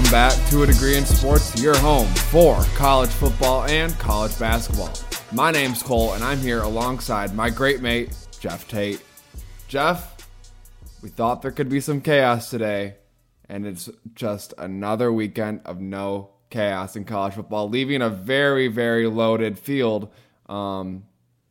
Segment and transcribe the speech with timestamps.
[0.00, 4.94] Welcome back to A Degree in Sports, your home for college football and college basketball.
[5.30, 9.04] My name's Cole, and I'm here alongside my great mate, Jeff Tate.
[9.68, 10.26] Jeff,
[11.02, 12.94] we thought there could be some chaos today,
[13.46, 19.06] and it's just another weekend of no chaos in college football, leaving a very, very
[19.06, 20.10] loaded field
[20.48, 21.04] um,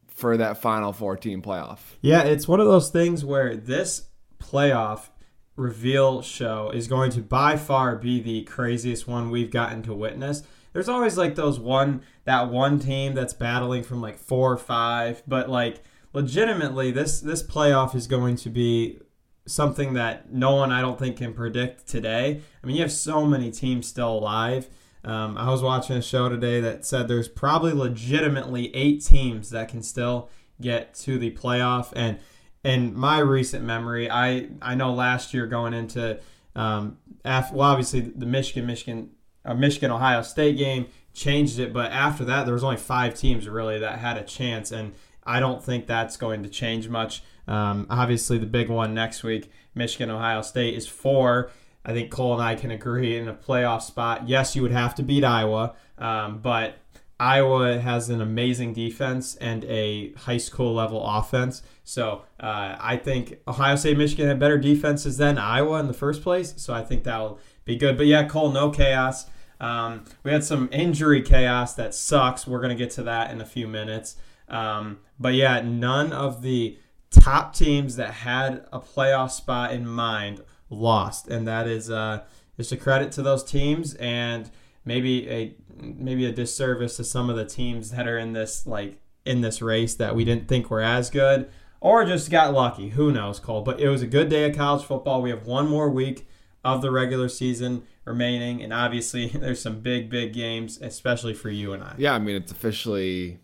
[0.08, 1.78] for that final four team playoff.
[2.02, 4.08] Yeah, it's one of those things where this
[4.40, 5.10] playoff
[5.60, 10.44] reveal show is going to by far be the craziest one we've gotten to witness.
[10.74, 15.22] There's always like those one that one team that's battling from like four or five,
[15.28, 19.00] but like legitimately this this playoff is going to be
[19.46, 22.42] something that no one I don't think can predict today.
[22.64, 24.70] I mean, you have so many teams still alive.
[25.04, 29.70] Um, I was watching a show today that said there's probably legitimately eight teams that
[29.70, 30.30] can still
[30.62, 31.92] get to the playoff.
[31.96, 32.20] And
[32.64, 36.20] in my recent memory, I I know last year going into
[36.56, 39.12] um, after, well, obviously the Michigan Michigan
[39.46, 43.48] uh, Michigan Ohio State game changed it, but after that there was only five teams
[43.48, 44.94] really that had a chance, and
[45.24, 47.24] I don't think that's going to change much.
[47.48, 51.52] Um, obviously, the big one next week, Michigan Ohio State, is four.
[51.86, 54.28] I think Cole and I can agree in a playoff spot.
[54.28, 56.76] Yes, you would have to beat Iowa, um, but
[57.20, 61.62] Iowa has an amazing defense and a high school level offense.
[61.84, 66.24] So uh, I think Ohio State, Michigan had better defenses than Iowa in the first
[66.24, 66.54] place.
[66.58, 67.98] So I think that will be good.
[67.98, 69.26] But yeah, Cole, no chaos.
[69.60, 72.48] Um, we had some injury chaos that sucks.
[72.48, 74.16] We're going to get to that in a few minutes.
[74.48, 76.78] Um, but yeah, none of the
[77.10, 82.24] top teams that had a playoff spot in mind lost, and that is uh,
[82.56, 84.50] just a credit to those teams and
[84.86, 89.00] maybe a maybe a disservice to some of the teams that are in this like
[89.26, 91.50] in this race that we didn't think were as good
[91.82, 92.90] or just got lucky.
[92.90, 93.62] Who knows, Cole?
[93.62, 95.22] But it was a good day of college football.
[95.22, 96.28] We have one more week
[96.64, 101.74] of the regular season remaining, and obviously there's some big, big games, especially for you
[101.74, 101.96] and I.
[101.98, 103.40] Yeah, I mean it's officially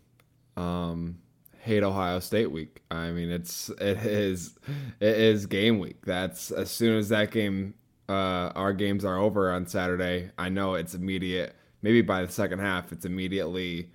[0.58, 1.20] um,
[1.60, 2.82] hate Ohio State week.
[2.92, 4.58] I mean it's it is
[5.00, 6.06] it is game week.
[6.06, 7.76] That's as soon as that game
[8.08, 10.32] uh, our games are over on Saturday.
[10.38, 11.56] I know it's immediate.
[11.82, 13.92] Maybe by the second half, it's immediately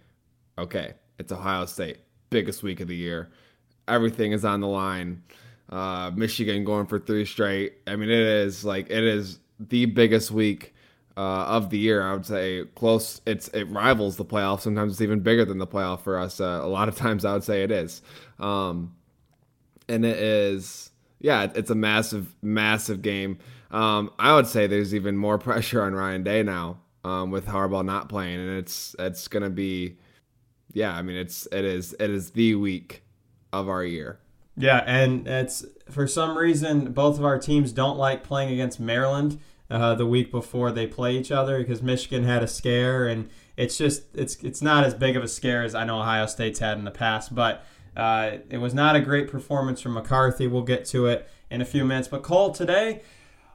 [0.58, 0.94] okay.
[1.18, 1.98] It's Ohio State,
[2.30, 3.30] biggest week of the year.
[3.88, 5.22] Everything is on the line.
[5.68, 7.74] Uh, Michigan going for three straight.
[7.86, 10.74] I mean, it is like it is the biggest week
[11.16, 12.02] uh, of the year.
[12.02, 13.20] I would say close.
[13.26, 14.60] It's it rivals the playoff.
[14.60, 16.40] Sometimes it's even bigger than the playoff for us.
[16.40, 18.02] Uh, a lot of times, I would say it is.
[18.38, 18.94] Um,
[19.88, 20.90] and it is
[21.20, 23.38] yeah, it's a massive, massive game.
[23.70, 27.84] Um, I would say there's even more pressure on Ryan Day now um, with Harbaugh
[27.84, 29.96] not playing, and it's it's gonna be,
[30.72, 30.94] yeah.
[30.94, 33.02] I mean, it's it is it is the week
[33.52, 34.20] of our year.
[34.56, 39.40] Yeah, and it's for some reason both of our teams don't like playing against Maryland
[39.70, 43.78] uh, the week before they play each other because Michigan had a scare, and it's
[43.78, 46.78] just it's it's not as big of a scare as I know Ohio State's had
[46.78, 47.64] in the past, but.
[47.96, 50.46] Uh, it was not a great performance from McCarthy.
[50.46, 52.06] We'll get to it in a few minutes.
[52.06, 53.02] But Cole, today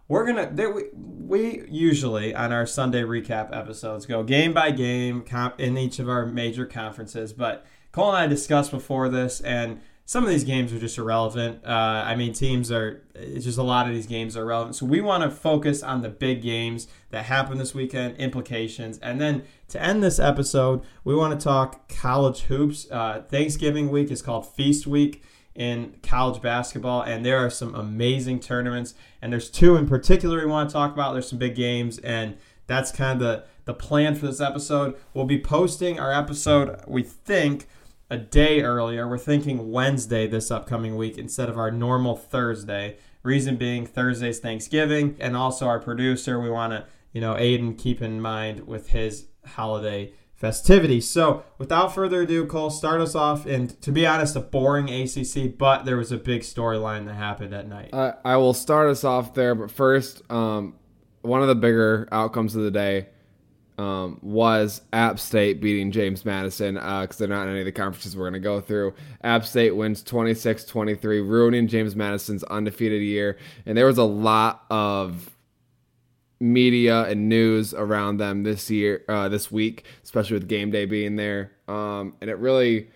[0.08, 5.22] we're gonna they, we, we usually on our Sunday recap episodes go game by game
[5.22, 7.34] comp, in each of our major conferences.
[7.34, 11.66] But Cole and I discussed before this, and some of these games are just irrelevant.
[11.66, 14.76] Uh, I mean, teams are it's just a lot of these games are relevant.
[14.76, 19.20] So we want to focus on the big games that happen this weekend, implications, and
[19.20, 22.86] then to end this episode, we want to talk college hoops.
[22.92, 25.24] Uh, Thanksgiving week is called Feast Week
[25.56, 28.94] in college basketball, and there are some amazing tournaments.
[29.22, 31.14] And there's two in particular we want to talk about.
[31.14, 34.96] There's some big games, and that's kind of the, the plan for this episode.
[35.14, 37.68] We'll be posting our episode, we think,
[38.10, 39.08] a day earlier.
[39.08, 42.98] We're thinking Wednesday this upcoming week instead of our normal Thursday.
[43.24, 48.02] Reason being, Thursday's Thanksgiving, and also our producer, we want to, you know, Aiden keep
[48.02, 50.12] in mind with his holiday
[50.46, 51.10] festivities.
[51.10, 53.48] So, without further ado, Cole, start us off.
[53.48, 57.54] And to be honest, a boring ACC, but there was a big storyline that happened
[57.54, 57.90] at night.
[57.92, 60.76] Uh, I will start us off there, but first, um,
[61.24, 63.08] one of the bigger outcomes of the day
[63.80, 67.72] um, was App State beating James Madison because uh, they're not in any of the
[67.72, 68.94] conferences we're going to go through.
[69.24, 73.38] App State wins 26 23, ruining James Madison's undefeated year.
[73.66, 75.35] And there was a lot of
[76.40, 81.16] media and news around them this year, uh, this week, especially with game day being
[81.16, 81.52] there.
[81.68, 82.90] Um, and it really,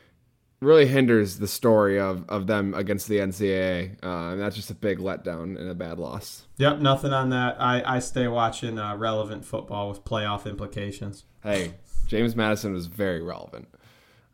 [0.62, 4.04] really hinders the story of, of them against the NCAA.
[4.04, 6.44] Uh, and that's just a big letdown and a bad loss.
[6.58, 7.56] Yep, nothing on that.
[7.62, 11.24] I, I stay watching uh, relevant football with playoff implications.
[11.42, 11.76] Hey,
[12.08, 13.68] James Madison was very relevant.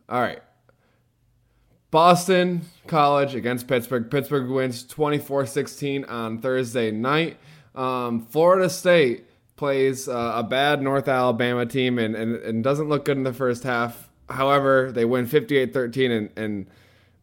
[0.09, 0.41] All right.
[1.91, 4.11] Boston College against Pittsburgh.
[4.11, 7.37] Pittsburgh wins 24 16 on Thursday night.
[7.75, 9.25] Um, Florida State
[9.55, 13.33] plays uh, a bad North Alabama team and, and, and doesn't look good in the
[13.33, 14.09] first half.
[14.29, 16.67] However, they win 58-13 and, and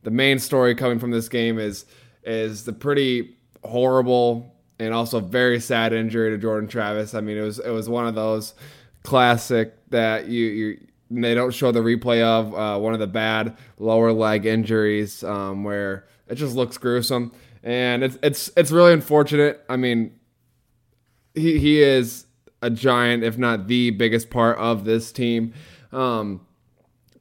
[0.03, 1.85] the main story coming from this game is
[2.25, 7.15] is the pretty horrible and also very sad injury to Jordan Travis.
[7.15, 8.55] I mean, it was it was one of those
[9.03, 13.57] classic that you you they don't show the replay of uh, one of the bad
[13.79, 17.33] lower leg injuries um, where it just looks gruesome
[17.63, 19.65] and it's it's it's really unfortunate.
[19.69, 20.19] I mean,
[21.35, 22.27] he he is
[22.61, 25.53] a giant, if not the biggest part of this team.
[25.93, 26.47] Um,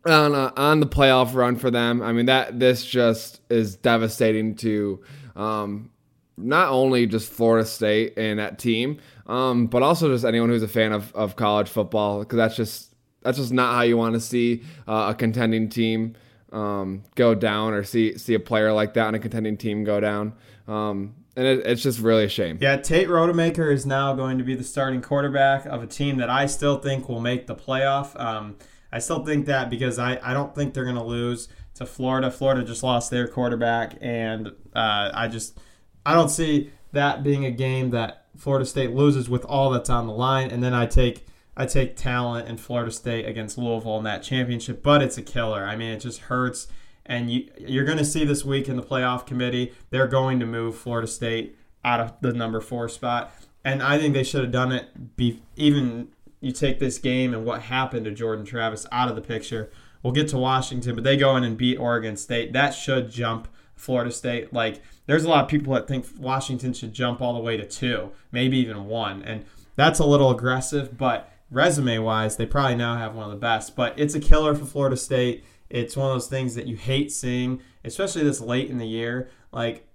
[0.06, 4.56] on a, on the playoff run for them, I mean that this just is devastating
[4.56, 5.04] to
[5.36, 5.92] um,
[6.38, 10.68] not only just Florida State and that team, um, but also just anyone who's a
[10.68, 14.20] fan of, of college football because that's just that's just not how you want to
[14.20, 16.16] see uh, a contending team
[16.52, 20.00] um, go down or see see a player like that on a contending team go
[20.00, 20.34] down.
[20.68, 22.58] Um, and it, it's just really a shame.
[22.62, 26.30] Yeah, Tate Rodemaker is now going to be the starting quarterback of a team that
[26.30, 28.20] I still think will make the playoff.
[28.20, 28.58] Um,
[28.92, 32.30] I still think that because I, I don't think they're going to lose to Florida.
[32.30, 35.58] Florida just lost their quarterback, and uh, I just
[36.06, 40.08] I don't see that being a game that Florida State loses with all that's on
[40.08, 40.52] the line.
[40.52, 41.26] And then I take
[41.56, 45.64] I take talent in Florida State against Louisville in that championship, but it's a killer.
[45.64, 46.68] I mean, it just hurts.
[47.06, 50.46] And you, you're going to see this week in the playoff committee, they're going to
[50.46, 53.34] move Florida State out of the number four spot.
[53.66, 55.16] And I think they should have done it.
[55.18, 56.10] Be, even
[56.40, 59.72] you take this game and what happened to Jordan Travis out of the picture.
[60.04, 62.54] We'll get to Washington, but they go in and beat Oregon State.
[62.54, 64.52] That should jump Florida State.
[64.52, 67.68] Like, there's a lot of people that think Washington should jump all the way to
[67.68, 69.22] two, maybe even one.
[69.24, 69.46] And
[69.76, 73.76] that's a little aggressive, but resume wise, they probably now have one of the best.
[73.76, 75.44] But it's a killer for Florida State.
[75.74, 79.30] It's one of those things that you hate seeing, especially this late in the year.
[79.52, 79.88] Like,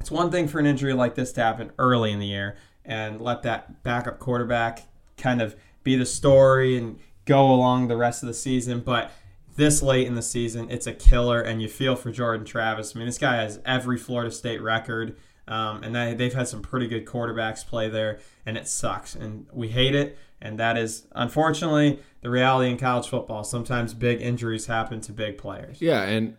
[0.00, 3.20] it's one thing for an injury like this to happen early in the year and
[3.20, 4.82] let that backup quarterback
[5.16, 8.80] kind of be the story and go along the rest of the season.
[8.80, 9.10] But
[9.56, 12.94] this late in the season, it's a killer, and you feel for Jordan Travis.
[12.94, 15.16] I mean, this guy has every Florida State record,
[15.48, 19.14] um, and they, they've had some pretty good quarterbacks play there, and it sucks.
[19.14, 20.18] And we hate it.
[20.40, 23.42] And that is, unfortunately, the reality in college football.
[23.44, 25.80] Sometimes big injuries happen to big players.
[25.80, 26.36] Yeah, and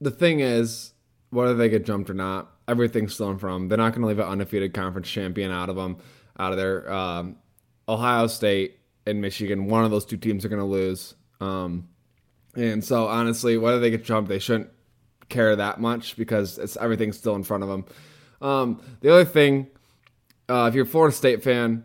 [0.00, 0.92] the thing is,
[1.30, 3.68] whether they get jumped or not, everything's still in from them.
[3.68, 5.96] They're not going to leave an undefeated conference champion out of them,
[6.38, 6.92] out of there.
[6.92, 7.36] Um,
[7.88, 11.14] Ohio State and Michigan, one of those two teams are going to lose.
[11.40, 11.88] Um,
[12.54, 14.70] and so, honestly, whether they get jumped, they shouldn't
[15.28, 17.84] care that much because it's everything's still in front of them.
[18.42, 19.68] Um, the other thing,
[20.48, 21.84] uh, if you're a Florida State fan,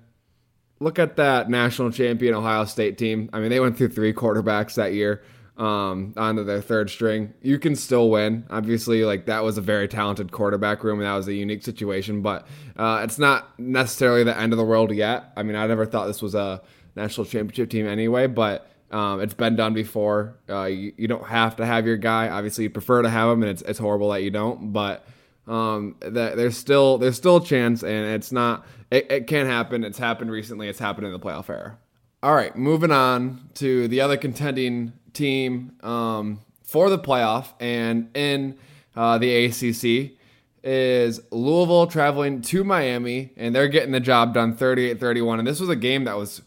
[0.80, 3.30] look at that national champion Ohio State team.
[3.34, 5.24] I mean, they went through three quarterbacks that year
[5.58, 7.34] um, onto their third string.
[7.42, 8.46] You can still win.
[8.50, 12.22] Obviously, like that was a very talented quarterback room, and that was a unique situation.
[12.22, 15.32] But uh, it's not necessarily the end of the world yet.
[15.36, 16.62] I mean, I never thought this was a
[16.96, 18.72] national championship team anyway, but.
[18.90, 20.38] Um, it's been done before.
[20.48, 22.30] Uh, you, you, don't have to have your guy.
[22.30, 24.72] Obviously, you prefer to have him, and it's, it's horrible that you don't.
[24.72, 25.06] But
[25.48, 29.84] um, that there's still there's still a chance, and it's not it, it can happen.
[29.84, 30.68] It's happened recently.
[30.68, 31.78] It's happened in the playoff era.
[32.24, 38.58] All right, moving on to the other contending team um, for the playoff and in
[38.96, 40.18] uh, the ACC
[40.64, 45.40] is Louisville traveling to Miami, and they're getting the job done 38-31.
[45.40, 46.42] And this was a game that was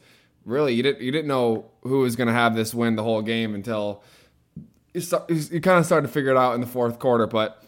[0.45, 3.23] really you didn't you didn't know who was going to have this win the whole
[3.23, 4.03] game until
[4.93, 7.60] you, start, you kind of started to figure it out in the fourth quarter, but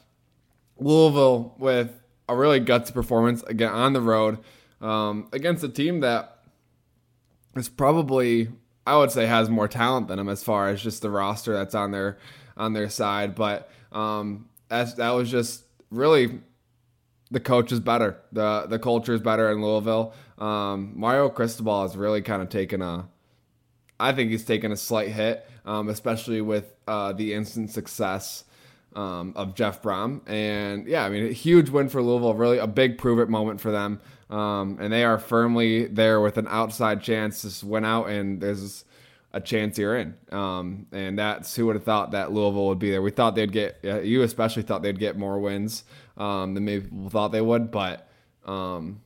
[0.85, 4.39] Louisville with a really gutsy performance again on the road
[4.81, 6.39] um, against a team that
[7.57, 8.49] is probably
[8.87, 11.75] I would say has more talent than them as far as just the roster that's
[11.75, 12.19] on their
[12.57, 13.35] on their side.
[13.35, 16.41] But um, that that was just really
[17.31, 18.19] the coach is better.
[18.33, 20.15] the The culture is better in Louisville.
[20.39, 23.09] Um, Mario Cristobal has really kind of taken a
[24.01, 28.45] I think he's taken a slight hit, um, especially with uh, the instant success
[28.95, 30.21] um, of Jeff Brohm.
[30.29, 33.61] And yeah, I mean, a huge win for Louisville, really a big prove it moment
[33.61, 34.01] for them.
[34.31, 37.43] Um, and they are firmly there with an outside chance.
[37.43, 38.85] Just went out and there's
[39.33, 40.15] a chance you're in.
[40.31, 43.03] Um, and that's who would have thought that Louisville would be there.
[43.03, 45.85] We thought they'd get, you especially thought they'd get more wins
[46.17, 47.71] um, than maybe people thought they would.
[47.71, 48.09] But
[48.45, 49.01] um,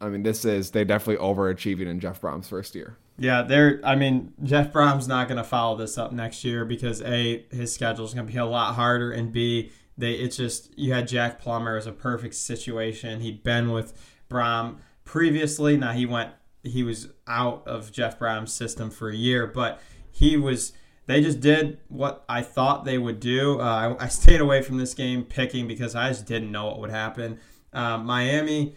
[0.00, 2.98] I mean, this is, they definitely overachieving in Jeff Brohm's first year.
[3.18, 3.80] Yeah, they're.
[3.82, 7.72] I mean, Jeff Brohm's not going to follow this up next year because a his
[7.72, 11.08] schedule is going to be a lot harder, and b they it's just you had
[11.08, 13.20] Jack Plummer as a perfect situation.
[13.20, 13.94] He'd been with
[14.28, 15.76] Brohm previously.
[15.76, 16.32] Now he went.
[16.62, 20.72] He was out of Jeff Brohm's system for a year, but he was.
[21.06, 23.60] They just did what I thought they would do.
[23.60, 26.80] Uh, I, I, stayed away from this game picking because I just didn't know what
[26.80, 27.38] would happen.
[27.72, 28.74] Uh, Miami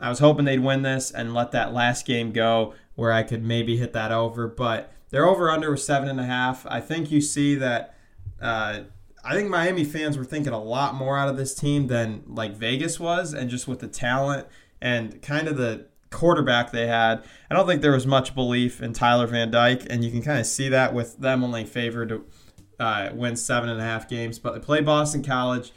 [0.00, 3.44] I was hoping they'd win this and let that last game go where I could
[3.44, 6.66] maybe hit that over, but their over under was seven and a half.
[6.66, 7.94] I think you see that.
[8.40, 8.80] Uh,
[9.24, 12.56] I think Miami fans were thinking a lot more out of this team than like
[12.56, 14.46] Vegas was, and just with the talent
[14.80, 18.92] and kind of the quarterback they had, I don't think there was much belief in
[18.92, 22.24] Tyler Van Dyke, and you can kind of see that with them only favored to
[22.78, 24.38] uh, win seven and a half games.
[24.38, 25.72] But they play Boston College,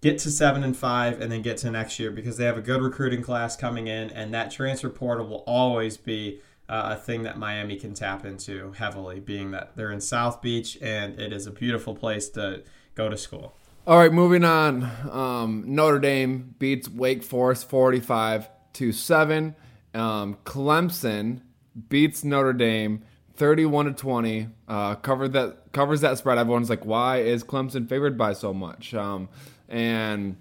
[0.00, 2.62] get to seven and five, and then get to next year because they have a
[2.62, 7.22] good recruiting class coming in, and that transfer portal will always be uh, a thing
[7.22, 11.46] that Miami can tap into heavily, being that they're in South Beach and it is
[11.46, 12.62] a beautiful place to
[12.94, 13.54] go to school.
[13.86, 14.84] All right, moving on.
[15.10, 19.56] Um, Notre Dame beats Wake Forest 45 to 7.
[19.94, 21.40] Um, Clemson
[21.88, 23.02] beats Notre Dame
[23.36, 24.48] 31 to 20.
[24.68, 26.36] Uh, covered that covers that spread.
[26.36, 28.92] Everyone's like, why is Clemson favored by so much?
[28.92, 29.30] Um,
[29.68, 30.36] and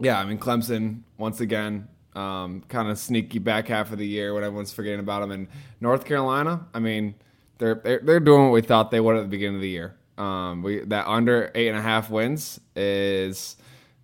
[0.00, 4.34] yeah, I mean Clemson once again um, kind of sneaky back half of the year
[4.34, 5.30] when everyone's forgetting about them.
[5.30, 5.48] And
[5.80, 7.14] North Carolina, I mean,
[7.58, 9.96] they're, they're they're doing what we thought they would at the beginning of the year.
[10.18, 13.56] Um, we that under eight and a half wins is,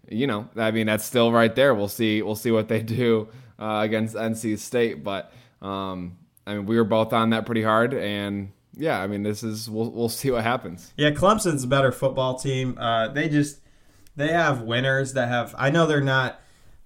[0.08, 1.74] you know, I mean that's still right there.
[1.74, 6.66] We'll see we'll see what they do uh, against NC State, but um, I mean
[6.66, 10.08] we were both on that pretty hard, and yeah, I mean this is we'll we'll
[10.08, 10.92] see what happens.
[10.96, 12.76] Yeah, Clemson's a better football team.
[12.78, 13.60] Uh, they just
[14.16, 15.54] they have winners that have.
[15.58, 16.40] I know they're not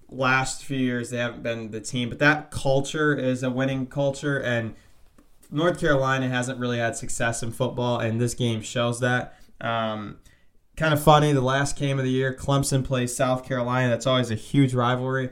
[0.09, 4.39] last few years they haven't been the team, but that culture is a winning culture,
[4.39, 4.75] and
[5.51, 9.37] North Carolina hasn't really had success in football, and this game shows that.
[9.61, 10.17] Um,
[10.75, 13.89] kind of funny, the last game of the year, Clemson plays South Carolina.
[13.89, 15.29] That's always a huge rivalry.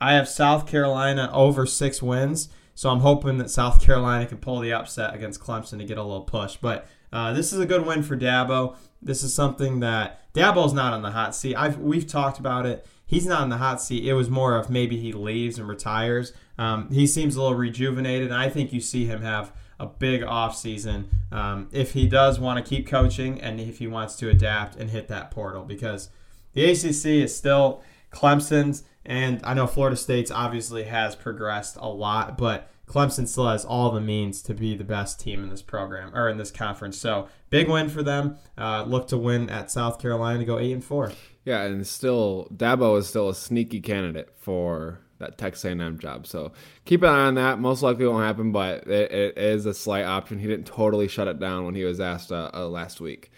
[0.00, 4.60] I have South Carolina over six wins, so I'm hoping that South Carolina can pull
[4.60, 6.56] the upset against Clemson to get a little push.
[6.56, 8.76] But uh, this is a good win for Dabo.
[9.02, 11.56] This is something that Dabo's not on the hot seat.
[11.56, 14.08] I've we've talked about it he's not in the hot seat.
[14.08, 16.32] It was more of maybe he leaves and retires.
[16.56, 20.22] Um, he seems a little rejuvenated, and I think you see him have a big
[20.22, 24.76] offseason um, if he does want to keep coaching and if he wants to adapt
[24.76, 26.08] and hit that portal because
[26.54, 32.38] the ACC is still Clemson's, and I know Florida State's obviously has progressed a lot,
[32.38, 36.14] but Clemson still has all the means to be the best team in this program
[36.14, 36.98] or in this conference.
[36.98, 38.36] So big win for them.
[38.58, 41.12] Uh, look to win at South Carolina to go eight and four.
[41.44, 46.26] Yeah, and still Dabo is still a sneaky candidate for that Texas A&M job.
[46.26, 46.52] So
[46.84, 47.58] keep an eye on that.
[47.58, 50.38] Most likely won't happen, but it, it is a slight option.
[50.38, 53.30] He didn't totally shut it down when he was asked uh, uh, last week.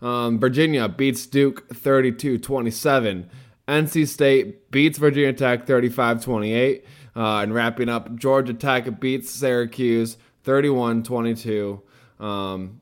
[0.00, 3.28] Um, Virginia beats Duke 32-27.
[3.66, 6.84] NC State beats Virginia Tech 35-28.
[7.14, 11.82] Uh, and wrapping up, Georgia Tech beats Syracuse 31 22.
[12.18, 12.80] Um,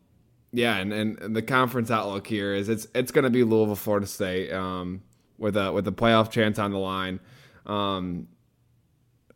[0.53, 4.07] yeah, and, and the conference outlook here is it's it's going to be Louisville, Florida
[4.07, 5.03] State, um,
[5.37, 7.21] with a with a playoff chance on the line.
[7.67, 8.29] Um,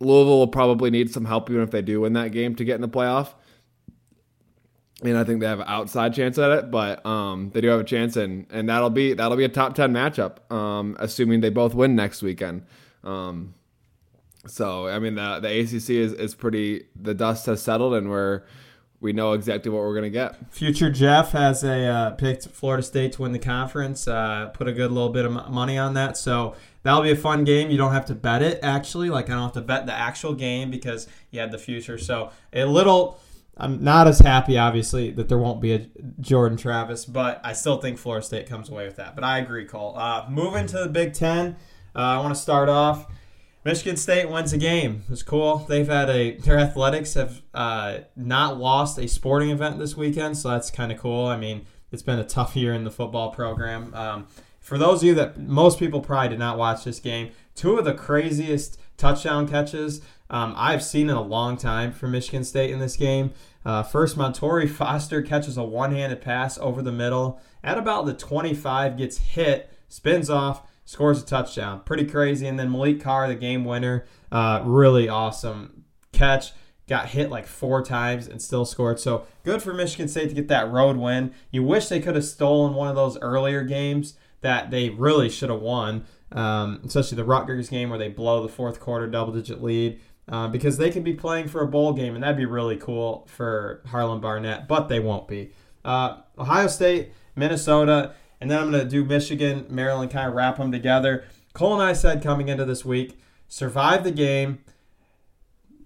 [0.01, 2.75] Louisville will probably need some help even if they do win that game to get
[2.75, 3.35] in the playoff.
[5.03, 7.81] And I think they have an outside chance at it, but um, they do have
[7.81, 11.51] a chance, and, and that'll be that'll be a top ten matchup, um, assuming they
[11.51, 12.65] both win next weekend.
[13.03, 13.55] Um,
[14.47, 18.43] so I mean the the ACC is, is pretty the dust has settled and we're
[19.03, 20.37] we know exactly what we're gonna get.
[20.53, 24.07] Future Jeff has a uh, picked Florida State to win the conference.
[24.07, 27.43] Uh, put a good little bit of money on that, so that'll be a fun
[27.43, 27.69] game.
[27.69, 29.11] You don't have to bet it actually.
[29.11, 31.99] Like I don't have to bet the actual game because you had the future.
[31.99, 33.19] So a little.
[33.55, 35.87] I'm not as happy, obviously, that there won't be a
[36.21, 39.15] Jordan Travis, but I still think Florida State comes away with that.
[39.15, 39.95] But I agree, Cole.
[39.95, 41.57] Uh, moving to the Big Ten,
[41.95, 43.07] uh, I want to start off.
[43.65, 45.05] Michigan State wins a game.
[45.09, 45.59] It's cool.
[45.59, 50.51] They've had a their athletics have uh, not lost a sporting event this weekend, so
[50.51, 51.27] that's kind of cool.
[51.27, 53.95] I mean, it's been a tough year in the football program.
[53.95, 54.27] Um,
[54.61, 57.85] for those of you that most people probably did not watch this game, two of
[57.85, 60.01] the craziest touchdown catches
[60.33, 63.33] um, I've seen in a long time for Michigan State in this game.
[63.67, 68.97] Uh, first, Montorie Foster catches a one-handed pass over the middle at about the 25,
[68.97, 70.63] gets hit, spins off
[70.93, 71.81] scores a touchdown.
[71.87, 72.47] Pretty crazy.
[72.47, 76.53] And then Maliq Carr, the game winner, uh, really awesome catch.
[76.87, 79.01] Got hit like four times and still scored.
[79.01, 81.33] So good for Michigan State to get that road win.
[81.51, 85.49] You wish they could have stolen one of those earlier games that they really should
[85.49, 89.63] have won, um, especially the Rutgers game where they blow the fourth quarter double digit
[89.63, 89.99] lead.
[90.29, 93.27] Uh, because they could be playing for a bowl game, and that'd be really cool
[93.29, 95.53] for Harlon Barnett, but they won't be.
[95.85, 100.57] Uh, Ohio State, Minnesota, and then I'm going to do Michigan, Maryland, kind of wrap
[100.57, 101.25] them together.
[101.53, 104.59] Cole and I said coming into this week, survive the game,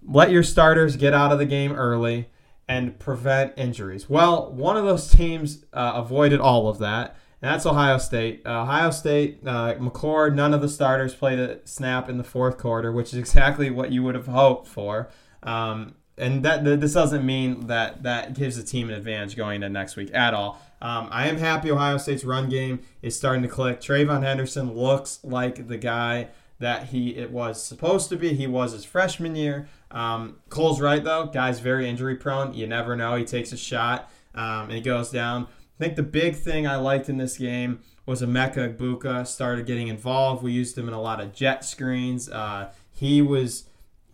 [0.03, 2.31] let your starters get out of the game early,
[2.67, 4.09] and prevent injuries.
[4.09, 8.41] Well, one of those teams uh, avoided all of that, and that's Ohio State.
[8.47, 12.57] Uh, Ohio State, uh, McCord, none of the starters played a snap in the fourth
[12.57, 15.11] quarter, which is exactly what you would have hoped for.
[15.43, 19.69] Um, and that this doesn't mean that that gives the team an advantage going into
[19.69, 20.63] next week at all.
[20.81, 23.81] Um, I am happy Ohio State's run game is starting to click.
[23.81, 26.29] TreVeyon Henderson looks like the guy
[26.59, 28.35] that he it was supposed to be.
[28.35, 29.69] He was his freshman year.
[29.91, 31.27] Um, Cole's right though.
[31.27, 32.55] Guy's very injury prone.
[32.55, 33.17] You never know.
[33.17, 35.45] He takes a shot um, and he goes down.
[35.79, 39.89] I think the big thing I liked in this game was Emeka Egbuka started getting
[39.89, 40.43] involved.
[40.43, 42.29] We used him in a lot of jet screens.
[42.29, 43.65] Uh, he was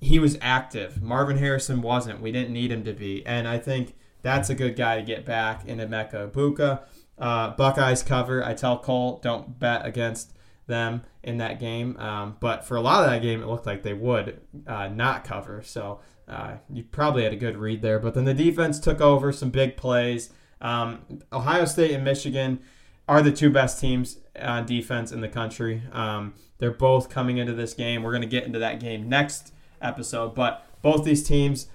[0.01, 1.01] he was active.
[1.01, 2.21] Marvin Harrison wasn't.
[2.21, 5.25] We didn't need him to be, and I think that's a good guy to get
[5.25, 6.83] back in Emeka Egbuka.
[7.19, 8.45] Uh, Buckeyes cover.
[8.45, 10.33] I tell Cole don't bet against
[10.67, 11.97] them in that game.
[11.99, 15.25] Um, but for a lot of that game, it looked like they would uh, not
[15.25, 15.63] cover.
[15.63, 17.99] So uh, you probably had a good read there.
[17.99, 20.31] But then the defense took over some big plays.
[20.61, 22.61] Um, Ohio State and Michigan
[23.09, 25.83] are the two best teams on defense in the country.
[25.93, 28.03] Um, they're both coming into this game.
[28.03, 30.35] We're going to get into that game next episode.
[30.35, 31.67] But both these teams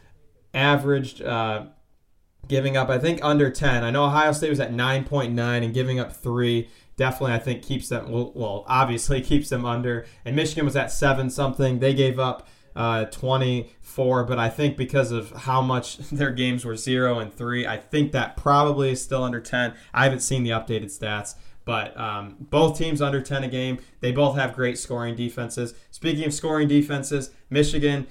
[0.53, 1.21] averaged.
[1.21, 1.67] Uh,
[2.47, 3.83] giving up, I think, under 10.
[3.83, 7.87] I know Ohio State was at 9.9 and giving up three definitely I think keeps
[7.89, 10.05] them well, obviously keeps them under.
[10.25, 11.79] And Michigan was at seven something.
[11.79, 16.75] They gave up uh, 24, but I think because of how much their games were
[16.75, 19.73] zero and three, I think that probably is still under 10.
[19.93, 21.35] I haven't seen the updated stats.
[21.63, 23.79] But um, both teams under 10 a game.
[23.99, 25.73] They both have great scoring defenses.
[25.91, 28.07] Speaking of scoring defenses, Michigan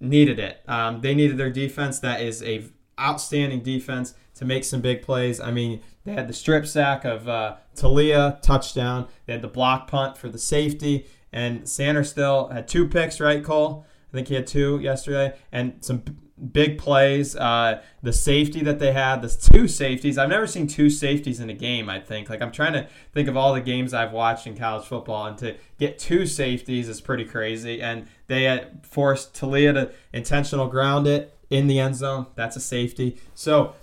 [0.00, 0.62] needed it.
[0.66, 1.98] Um, they needed their defense.
[1.98, 2.64] That is a
[3.00, 5.40] outstanding defense to make some big plays.
[5.40, 9.08] I mean, they had the strip sack of uh, Taulia, touchdown.
[9.26, 11.06] They had the block punt for the safety.
[11.32, 13.86] And Sanders still had two picks, right, Cole?
[14.12, 15.34] I think he had two yesterday.
[15.50, 16.04] And some
[16.52, 17.36] big plays.
[17.36, 20.18] Uh, the safety that they had, the two safeties.
[20.18, 22.28] I've never seen two safeties in a game, I think.
[22.28, 25.38] Like, I'm trying to think of all the games I've watched in college football, and
[25.38, 27.80] to get two safeties is pretty crazy.
[27.80, 32.26] And they had forced Taulia to intentional ground it in the end zone.
[32.34, 33.16] That's a safety.
[33.34, 33.74] So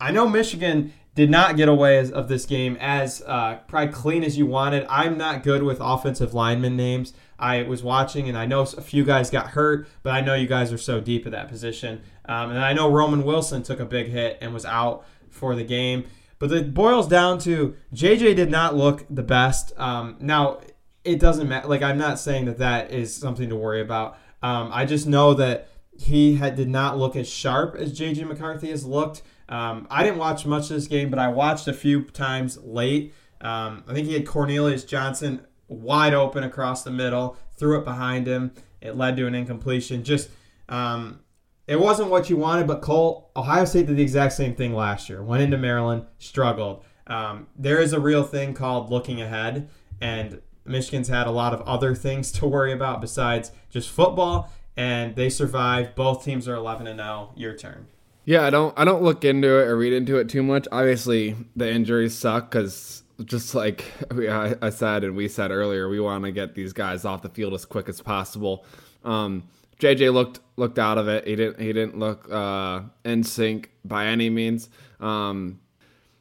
[0.00, 4.24] I know Michigan did not get away as, of this game as uh, probably clean
[4.24, 4.86] as you wanted.
[4.88, 7.12] I'm not good with offensive lineman names.
[7.38, 10.46] I was watching, and I know a few guys got hurt, but I know you
[10.46, 12.00] guys are so deep at that position.
[12.24, 15.64] Um, and I know Roman Wilson took a big hit and was out for the
[15.64, 16.04] game.
[16.38, 19.72] But it boils down to JJ did not look the best.
[19.78, 20.60] Um, now,
[21.04, 21.68] it doesn't matter.
[21.68, 24.18] Like, I'm not saying that that is something to worry about.
[24.42, 25.68] Um, I just know that
[26.02, 29.22] he had, did not look as sharp as JJ McCarthy has looked.
[29.48, 33.14] Um, I didn't watch much of this game, but I watched a few times late.
[33.40, 38.26] Um, I think he had Cornelius Johnson wide open across the middle, threw it behind
[38.26, 38.52] him.
[38.80, 40.04] It led to an incompletion.
[40.04, 40.30] Just
[40.68, 41.20] um,
[41.66, 45.08] it wasn't what you wanted, but Cole, Ohio State did the exact same thing last
[45.08, 45.22] year.
[45.22, 46.84] Went into Maryland, struggled.
[47.06, 49.68] Um, there is a real thing called looking ahead,
[50.00, 55.16] and Michigan's had a lot of other things to worry about besides just football, and
[55.16, 55.94] they survived.
[55.94, 57.32] Both teams are 11 and 0.
[57.36, 57.86] Your turn.
[58.24, 60.68] Yeah, I don't I don't look into it or read into it too much.
[60.70, 65.88] Obviously, the injuries suck because just like we, I, I, said and we said earlier,
[65.88, 68.64] we want to get these guys off the field as quick as possible.
[69.04, 69.48] Um,
[69.80, 71.26] JJ looked looked out of it.
[71.26, 74.68] He didn't he didn't look uh, in sync by any means.
[75.00, 75.60] Um,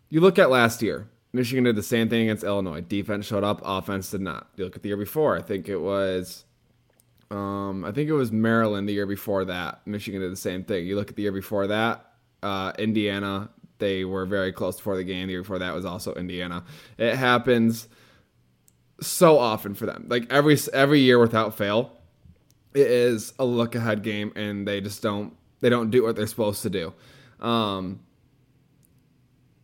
[0.09, 1.07] you look at last year.
[1.33, 2.81] Michigan did the same thing against Illinois.
[2.81, 4.49] Defense showed up, offense did not.
[4.57, 5.37] You look at the year before.
[5.37, 6.43] I think it was
[7.31, 9.85] um, I think it was Maryland the year before that.
[9.87, 10.85] Michigan did the same thing.
[10.85, 12.05] You look at the year before that,
[12.43, 15.27] uh, Indiana, they were very close before the game.
[15.27, 16.65] The year before that was also Indiana.
[16.97, 17.87] It happens
[18.99, 20.05] so often for them.
[20.09, 21.97] Like every every year without fail,
[22.73, 26.27] it is a look ahead game, and they just don't they don't do what they're
[26.27, 26.93] supposed to do.
[27.39, 28.01] Um,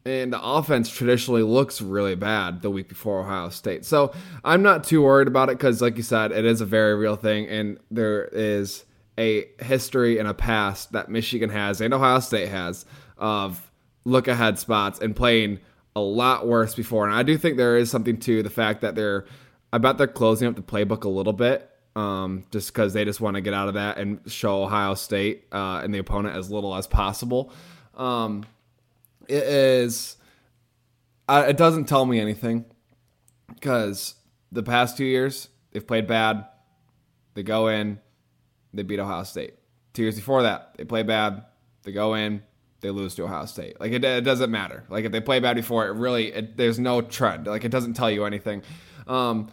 [0.08, 3.86] and the offense traditionally looks really bad the week before Ohio State.
[3.86, 6.96] So I'm not too worried about it because, like you said, it is a very
[6.96, 8.86] real thing, and there is
[9.20, 12.86] a history and a past that Michigan has and Ohio State has
[13.18, 13.72] of
[14.06, 15.60] look ahead spots and playing
[15.96, 17.06] a lot worse before.
[17.06, 19.26] And I do think there is something to the fact that they're,
[19.74, 21.70] I bet they're closing up the playbook a little bit.
[21.96, 25.48] Um, just because they just want to get out of that and show Ohio State
[25.52, 27.52] uh, and the opponent as little as possible.
[27.96, 28.46] Um,
[29.28, 30.18] it is
[31.30, 32.66] it doesn't tell me anything
[33.54, 34.16] because
[34.52, 36.46] the past two years they've played bad.
[37.34, 38.00] They go in
[38.74, 39.56] they beat ohio state.
[39.94, 41.44] Two years before that they play bad
[41.84, 42.44] they go in
[42.82, 43.80] they lose to ohio state.
[43.80, 44.84] Like it, it doesn't matter.
[44.90, 47.48] Like if they play bad before it really it, there's no trend.
[47.48, 48.62] Like it doesn't tell you anything.
[49.08, 49.50] Um,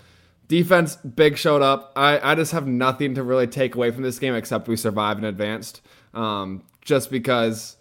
[0.48, 1.92] defense big showed up.
[1.96, 5.18] I, I just have nothing to really take away from this game except we survived
[5.18, 5.80] and advanced.
[6.12, 7.76] Um, just because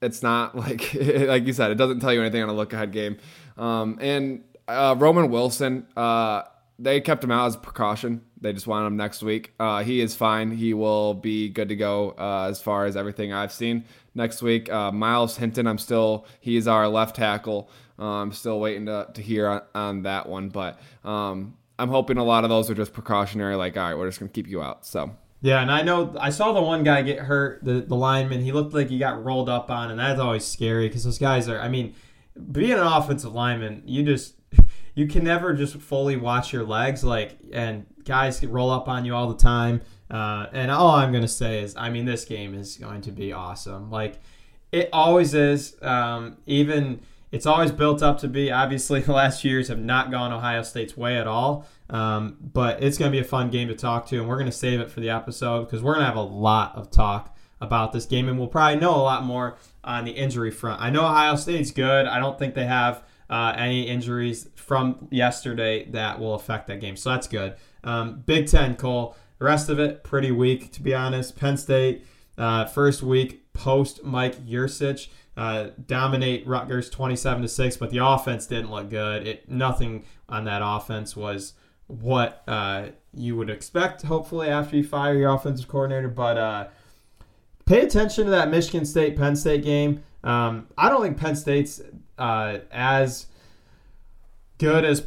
[0.00, 2.92] it's not like like you said, it doesn't tell you anything on a look ahead
[2.92, 3.18] game.
[3.56, 6.42] Um, and uh, Roman Wilson, uh,
[6.78, 8.22] they kept him out as a precaution.
[8.40, 9.52] They just wanted him next week.
[9.58, 10.52] Uh, he is fine.
[10.52, 13.84] He will be good to go uh, as far as everything I've seen
[14.14, 14.70] next week.
[14.70, 17.68] Uh, Myles Hinton, I'm still he is our left tackle.
[17.98, 22.16] Uh, I'm still waiting to, to hear on, on that one, but um, I'm hoping
[22.16, 23.56] a lot of those are just precautionary.
[23.56, 24.86] Like, all right, we're just gonna keep you out.
[24.86, 28.40] So Yeah, and I know I saw the one guy get hurt, the the lineman.
[28.40, 31.48] He looked like he got rolled up on, and that's always scary because those guys
[31.48, 31.60] are.
[31.60, 31.94] I mean,
[32.50, 34.34] being an offensive lineman, you just
[34.94, 37.04] you can never just fully watch your legs.
[37.04, 39.80] Like, and guys roll up on you all the time.
[40.10, 43.32] Uh, and all I'm gonna say is, I mean, this game is going to be
[43.32, 43.90] awesome.
[43.90, 44.18] Like,
[44.72, 45.76] it always is.
[45.82, 48.50] Um, even it's always built up to be.
[48.50, 51.66] Obviously, the last years have not gone Ohio State's way at all.
[51.90, 54.50] Um, but it's going to be a fun game to talk to, and we're going
[54.50, 57.36] to save it for the episode because we're going to have a lot of talk
[57.60, 60.80] about this game, and we'll probably know a lot more on the injury front.
[60.80, 62.06] I know Ohio State's good.
[62.06, 66.96] I don't think they have uh, any injuries from yesterday that will affect that game,
[66.96, 67.56] so that's good.
[67.84, 69.16] Um, Big Ten, Cole.
[69.38, 71.36] The rest of it pretty weak, to be honest.
[71.36, 72.04] Penn State,
[72.36, 75.08] uh, first week post Mike Yurcich.
[75.38, 79.24] Uh, dominate Rutgers 27 to 6, but the offense didn't look good.
[79.24, 81.52] It nothing on that offense was
[81.86, 86.08] what uh, you would expect, hopefully, after you fire your offensive coordinator.
[86.08, 86.66] But uh,
[87.66, 90.02] pay attention to that Michigan State Penn State game.
[90.24, 91.82] Um, I don't think Penn State's
[92.18, 93.26] uh, as
[94.58, 95.06] good as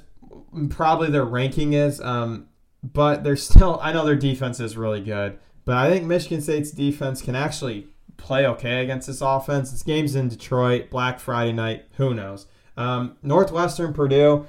[0.69, 2.47] probably their ranking is, um,
[2.81, 6.71] but they're still, I know their defense is really good, but I think Michigan State's
[6.71, 7.87] defense can actually
[8.21, 9.71] play okay against this offense.
[9.71, 11.85] This game's in Detroit, Black Friday night.
[11.97, 12.47] Who knows?
[12.77, 14.45] Um, Northwestern, Purdue.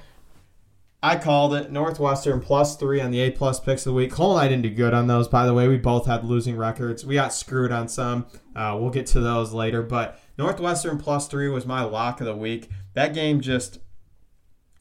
[1.01, 4.11] I called it Northwestern plus three on the A plus picks of the week.
[4.11, 5.67] Cole and I didn't do good on those, by the way.
[5.67, 7.05] We both had losing records.
[7.05, 8.25] We got screwed on some.
[8.55, 9.81] Uh, we'll get to those later.
[9.81, 12.69] But Northwestern plus three was my lock of the week.
[12.93, 13.79] That game just,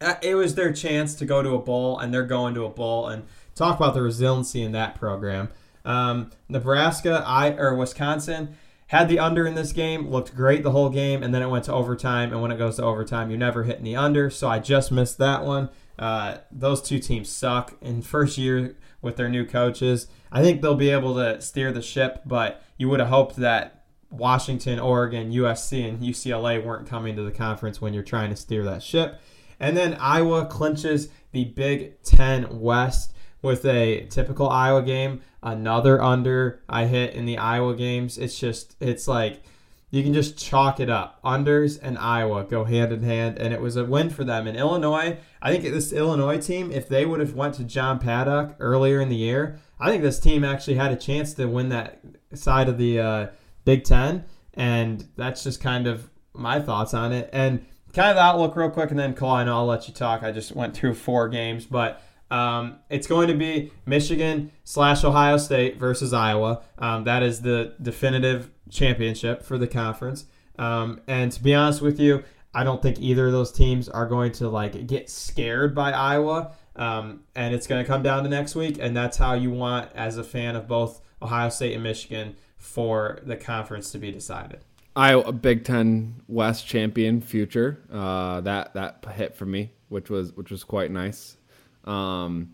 [0.00, 2.70] uh, it was their chance to go to a bowl, and they're going to a
[2.70, 3.08] bowl.
[3.08, 3.24] And
[3.56, 5.48] talk about the resiliency in that program.
[5.84, 8.56] Um, Nebraska, I or Wisconsin
[8.92, 11.64] had the under in this game, looked great the whole game, and then it went
[11.64, 12.30] to overtime.
[12.30, 14.28] And when it goes to overtime, you're never hitting the under.
[14.28, 15.70] So I just missed that one.
[15.98, 20.08] Uh, those two teams suck in first year with their new coaches.
[20.30, 23.86] I think they'll be able to steer the ship, but you would have hoped that
[24.10, 28.62] Washington, Oregon, USC, and UCLA weren't coming to the conference when you're trying to steer
[28.64, 29.18] that ship.
[29.58, 35.20] And then Iowa clinches the Big Ten West with a typical Iowa game.
[35.42, 38.16] Another under I hit in the Iowa games.
[38.16, 39.42] It's just, it's like
[39.90, 41.20] you can just chalk it up.
[41.22, 44.46] Unders and Iowa go hand in hand, and it was a win for them.
[44.46, 48.56] In Illinois, I think this Illinois team, if they would have went to John Paddock
[48.58, 52.00] earlier in the year, I think this team actually had a chance to win that
[52.32, 53.26] side of the uh,
[53.66, 54.24] Big Ten,
[54.54, 57.28] and that's just kind of my thoughts on it.
[57.32, 59.94] And kind of the outlook real quick, and then Cole, I know I'll let you
[59.94, 60.22] talk.
[60.22, 62.00] I just went through four games, but
[62.32, 66.62] um, it's going to be Michigan slash Ohio State versus Iowa.
[66.78, 70.24] Um, that is the definitive championship for the conference.
[70.58, 74.06] Um, and to be honest with you, I don't think either of those teams are
[74.06, 76.52] going to like get scared by Iowa.
[76.74, 79.90] Um, and it's going to come down to next week, and that's how you want,
[79.94, 84.60] as a fan of both Ohio State and Michigan, for the conference to be decided.
[84.96, 87.82] Iowa Big Ten West champion future.
[87.92, 91.36] Uh, that that hit for me, which was which was quite nice.
[91.84, 92.52] Um,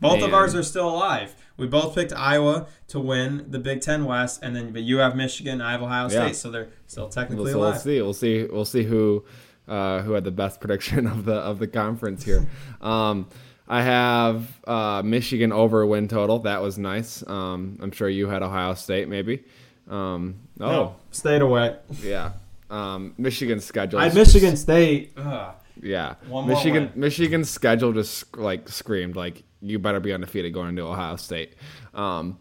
[0.00, 1.34] both of ours are still alive.
[1.56, 5.16] We both picked Iowa to win the Big Ten West, and then but you have
[5.16, 6.32] Michigan, I have Ohio State, Yeah.
[6.32, 8.02] so they're still technically so we'll see.
[8.02, 8.44] We'll see.
[8.44, 9.24] We'll see who
[9.66, 12.46] uh, who had the best prediction of the of the conference here.
[12.82, 13.28] um,
[13.68, 16.40] I have uh, Michigan over win total.
[16.40, 17.26] That was nice.
[17.26, 19.44] Um, I'm sure you had Ohio State maybe.
[19.88, 21.76] Um, oh No, stayed away.
[22.02, 22.32] yeah.
[22.68, 24.00] Um, Michigan's schedule.
[24.00, 25.12] I Michigan State.
[25.16, 25.54] Ugh.
[25.82, 26.92] Yeah, One Michigan.
[26.94, 31.54] Michigan's schedule just like screamed like you better be undefeated going into Ohio State.
[31.94, 32.38] Um,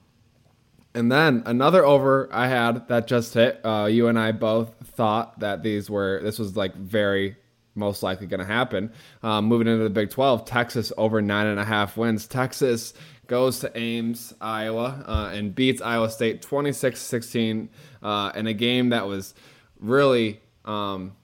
[0.94, 3.60] and then another over I had that just hit.
[3.66, 7.36] Uh, you and I both thought that these were this was like very
[7.76, 8.92] most likely going to happen.
[9.22, 12.28] Um, moving into the Big Twelve, Texas over nine and a half wins.
[12.28, 12.94] Texas
[13.28, 17.70] goes to Ames, Iowa, uh, and beats Iowa State 26-16
[18.04, 19.34] uh, in a game that was
[19.80, 20.40] really.
[20.64, 21.16] Um,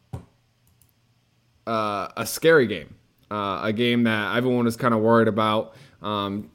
[1.67, 2.95] uh, a scary game,
[3.29, 5.75] uh, a game that everyone was kind of worried about.
[6.01, 6.49] Um,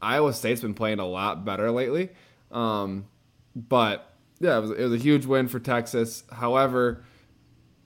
[0.00, 2.10] Iowa State's been playing a lot better lately,
[2.50, 3.06] um,
[3.54, 6.22] but yeah, it was, it was a huge win for Texas.
[6.30, 7.02] However,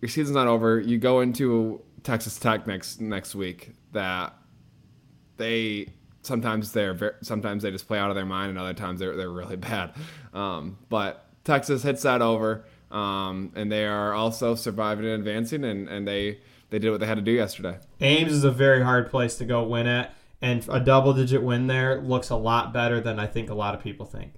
[0.00, 0.78] your season's not over.
[0.80, 3.72] You go into Texas Tech next next week.
[3.92, 4.34] That
[5.38, 5.88] they
[6.22, 9.30] sometimes they're sometimes they just play out of their mind, and other times they're they're
[9.30, 9.94] really bad.
[10.34, 12.64] Um, but Texas hits that over.
[12.90, 16.40] um, and they are also surviving and advancing, and, and they
[16.72, 17.78] they did what they had to do yesterday.
[18.00, 21.66] Ames is a very hard place to go win at, and a double digit win
[21.66, 24.32] there looks a lot better than I think a lot of people think.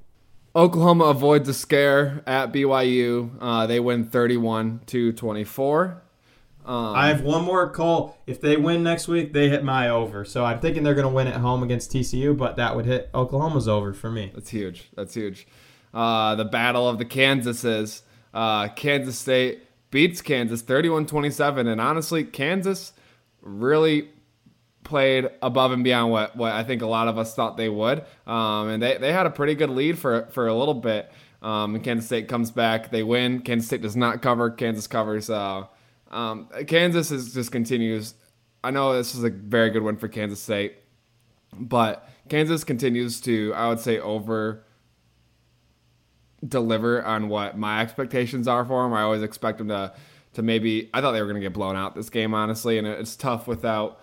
[0.57, 3.31] Oklahoma avoids a scare at BYU.
[3.40, 6.03] Uh, they win 31 to 24.
[6.64, 8.18] Um, I have one more call.
[8.27, 10.25] If they win next week, they hit my over.
[10.25, 13.11] So I'm thinking they're going to win at home against TCU, but that would hit
[13.14, 14.33] Oklahoma's over for me.
[14.35, 14.90] That's huge.
[14.97, 15.47] That's huge.
[15.92, 18.03] Uh, the battle of the Kansases.
[18.33, 19.63] Uh, Kansas State
[19.95, 21.69] beats Kansas 31 27.
[21.69, 22.95] And honestly, Kansas
[23.41, 24.09] really
[24.83, 28.05] played above and beyond what, what I think a lot of us thought they would.
[28.27, 31.13] Um, and they, they had a pretty good lead for, for a little bit.
[31.43, 32.91] Um, and Kansas State comes back.
[32.91, 33.43] They win.
[33.43, 34.51] Kansas State does not cover.
[34.51, 35.31] Kansas covers.
[35.31, 35.67] Uh,
[36.11, 38.15] um, Kansas is just continues.
[38.65, 40.75] I know this is a very good win for Kansas State,
[41.53, 44.65] but Kansas continues to, I would say, over
[46.47, 48.93] deliver on what my expectations are for them.
[48.93, 49.93] I always expect them to
[50.35, 50.91] to maybe.
[50.93, 53.47] I thought they were going to get blown out this game, honestly, and it's tough
[53.47, 54.01] without.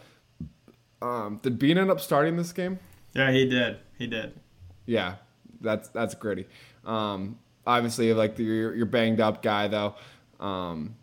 [1.01, 2.79] Um, did Bean end up starting this game?
[3.13, 3.79] Yeah, he did.
[3.97, 4.39] He did.
[4.85, 5.15] Yeah,
[5.59, 6.47] that's that's gritty.
[6.85, 9.95] Um, obviously, like the, your, your banged up guy though.
[10.39, 10.95] Um,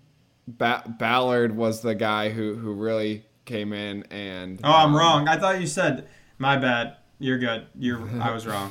[0.46, 4.60] ba- Ballard was the guy who who really came in and.
[4.64, 5.28] Oh, I'm wrong.
[5.28, 6.96] I thought you said my bad.
[7.18, 7.66] You're good.
[7.78, 8.00] You're.
[8.20, 8.70] I was wrong.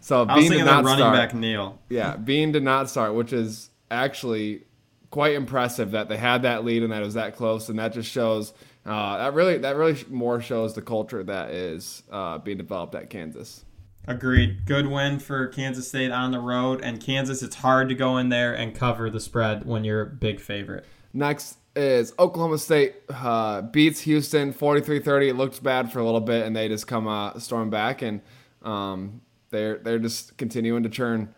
[0.00, 1.14] so I was thinking of running start.
[1.14, 1.80] back Neal.
[1.88, 4.62] Yeah, Bean did not start, which is actually
[5.10, 7.92] quite impressive that they had that lead and that it was that close, and that
[7.92, 8.52] just shows
[8.84, 13.10] uh, that really that really more shows the culture that is uh, being developed at
[13.10, 13.64] Kansas.
[14.08, 14.64] Agreed.
[14.66, 17.42] Good win for Kansas State on the road, and Kansas.
[17.42, 20.84] It's hard to go in there and cover the spread when you're a big favorite.
[21.12, 25.28] Next is Oklahoma State uh, beats Houston 43-30.
[25.28, 28.20] It looked bad for a little bit, and they just come uh, storm back, and
[28.62, 31.34] um, they're they're just continuing to churn.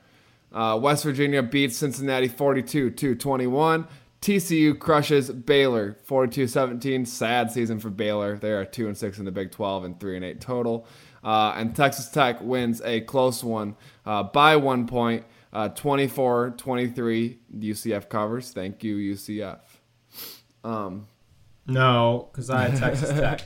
[0.52, 3.86] Uh, West Virginia beats Cincinnati 42-21.
[4.20, 7.06] TCU crushes Baylor 42-17.
[7.06, 8.36] Sad season for Baylor.
[8.38, 10.86] They are two and six in the Big 12 and three and eight total.
[11.22, 15.24] Uh, and Texas Tech wins a close one uh, by one point,
[15.74, 17.38] 24 uh, 23.
[17.58, 18.50] UCF covers.
[18.52, 19.58] Thank you, UCF.
[20.64, 21.06] Um,
[21.66, 23.42] no, because I had Texas Tech.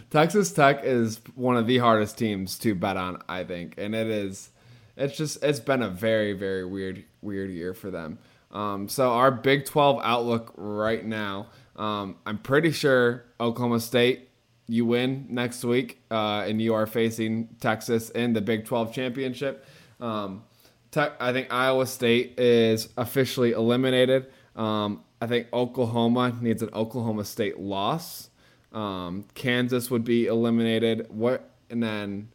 [0.10, 4.08] Texas Tech is one of the hardest teams to bet on, I think, and it
[4.08, 4.50] is.
[4.96, 8.18] It's just it's been a very very weird weird year for them.
[8.50, 14.28] Um, so our Big 12 outlook right now, um, I'm pretty sure Oklahoma State
[14.66, 19.64] you win next week, uh, and you are facing Texas in the Big 12 championship.
[20.00, 20.44] Um,
[20.90, 24.26] te- I think Iowa State is officially eliminated.
[24.56, 28.30] Um, I think Oklahoma needs an Oklahoma State loss.
[28.72, 31.06] Um, Kansas would be eliminated.
[31.10, 32.30] What and then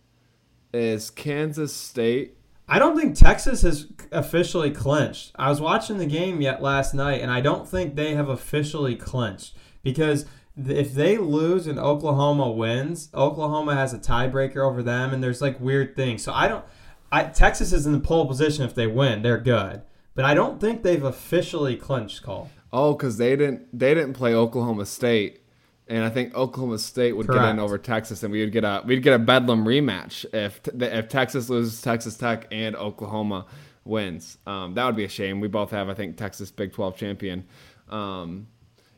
[0.73, 2.37] is Kansas State?
[2.67, 5.31] I don't think Texas has officially clinched.
[5.35, 8.95] I was watching the game yet last night, and I don't think they have officially
[8.95, 10.25] clinched because
[10.57, 15.59] if they lose and Oklahoma wins, Oklahoma has a tiebreaker over them, and there's like
[15.59, 16.23] weird things.
[16.23, 16.65] So I don't.
[17.11, 19.83] I, Texas is in the pole position if they win, they're good,
[20.15, 22.23] but I don't think they've officially clinched.
[22.23, 22.49] Cole.
[22.77, 25.39] Oh, because they didn't they didn't play Oklahoma State,
[25.87, 27.41] and I think Oklahoma State would Correct.
[27.41, 30.59] get in over Texas, and we would get a we'd get a bedlam rematch if
[30.81, 33.45] if Texas loses Texas Tech and Oklahoma
[33.85, 34.39] wins.
[34.45, 35.39] Um, that would be a shame.
[35.39, 37.45] We both have I think Texas Big Twelve champion.
[37.87, 38.47] Um,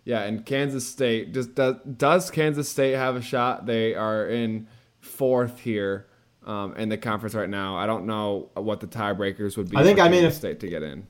[0.06, 3.68] yeah, and Kansas State just does, does Kansas State have a shot?
[3.68, 4.68] They are in
[5.02, 6.08] fourth here
[6.48, 7.78] um, in the conference right now.
[7.78, 9.78] I don't know what the tiebreakers would be.
[9.78, 11.06] I think I mean if State to get in.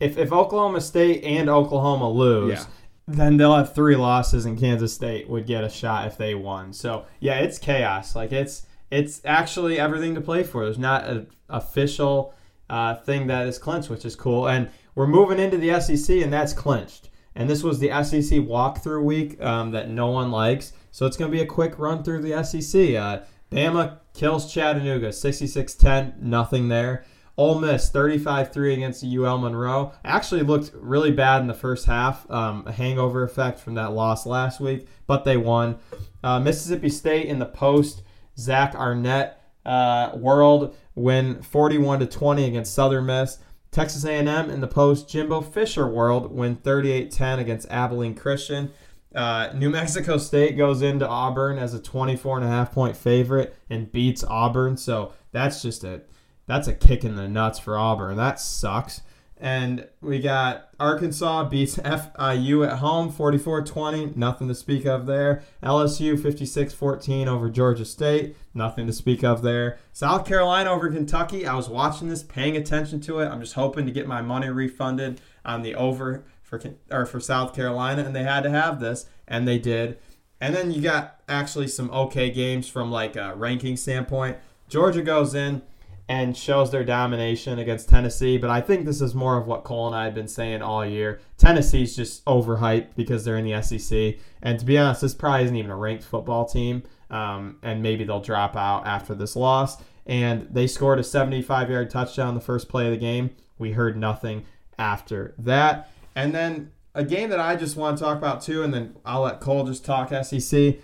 [0.00, 2.64] If if Oklahoma State and Oklahoma lose, yeah.
[3.06, 6.72] then they'll have three losses, and Kansas State would get a shot if they won.
[6.72, 8.14] So yeah, it's chaos.
[8.14, 10.64] Like it's it's actually everything to play for.
[10.64, 12.34] There's not an official
[12.68, 14.48] uh, thing that is clinched, which is cool.
[14.48, 17.10] And we're moving into the SEC, and that's clinched.
[17.34, 20.72] And this was the SEC walkthrough week um, that no one likes.
[20.90, 22.94] So it's going to be a quick run through the SEC.
[22.94, 23.20] Uh,
[23.52, 27.04] Bama kills Chattanooga 66 10, nothing there.
[27.38, 29.92] Ole Miss 35 3 against UL Monroe.
[30.04, 34.24] Actually looked really bad in the first half, um, a hangover effect from that loss
[34.26, 35.78] last week, but they won.
[36.24, 38.02] Uh, Mississippi State in the post,
[38.38, 43.38] Zach Arnett uh, World win 41 to 20 against Southern Miss.
[43.70, 48.72] Texas A&M in the post, Jimbo Fisher World win 38-10 against Abilene Christian.
[49.14, 53.54] Uh, New Mexico State goes into Auburn as a 24 and a half point favorite
[53.68, 54.76] and beats Auburn.
[54.76, 56.02] So that's just a
[56.46, 58.16] that's a kick in the nuts for Auburn.
[58.16, 59.02] That sucks.
[59.38, 64.12] And we got Arkansas beats FIU at home 44 20.
[64.16, 65.42] Nothing to speak of there.
[65.62, 68.36] LSU 56 14 over Georgia State.
[68.54, 69.78] Nothing to speak of there.
[69.92, 71.46] South Carolina over Kentucky.
[71.46, 73.26] I was watching this, paying attention to it.
[73.26, 77.54] I'm just hoping to get my money refunded on the over for or for South
[77.54, 79.98] Carolina, and they had to have this, and they did.
[80.40, 84.38] And then you got actually some okay games from like a ranking standpoint.
[84.68, 85.62] Georgia goes in
[86.08, 88.38] and shows their domination against Tennessee.
[88.38, 90.86] But I think this is more of what Cole and I have been saying all
[90.86, 91.20] year.
[91.36, 94.16] Tennessee's just overhyped because they're in the SEC.
[94.42, 96.84] And to be honest, this probably isn't even a ranked football team.
[97.10, 99.82] Um, and maybe they'll drop out after this loss.
[100.06, 103.30] And they scored a 75 yard touchdown the first play of the game.
[103.58, 104.44] We heard nothing
[104.78, 105.90] after that.
[106.14, 109.22] And then a game that I just want to talk about too, and then I'll
[109.22, 110.76] let Cole just talk SEC.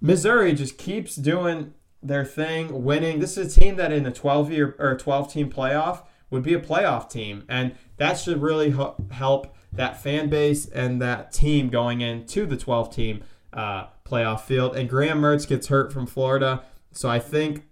[0.00, 1.74] Missouri just keeps doing
[2.08, 3.20] their thing, winning.
[3.20, 6.54] This is a team that in a 12 year or 12 team playoff would be
[6.54, 8.74] a playoff team, and that should really
[9.10, 14.76] help that fan base and that team going into the 12 team uh, playoff field.
[14.76, 17.64] And Graham Mertz gets hurt from Florida, so I think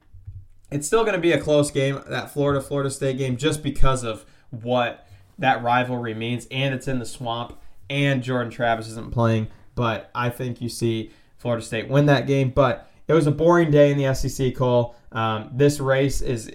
[0.71, 4.05] it's still going to be a close game, that Florida Florida State game, just because
[4.05, 5.07] of what
[5.39, 9.49] that rivalry means, and it's in the swamp, and Jordan Travis isn't playing.
[9.75, 13.71] But I think you see Florida State win that game, but it was a boring
[13.71, 14.97] day in the SEC, Cole.
[15.13, 16.51] Um, this race is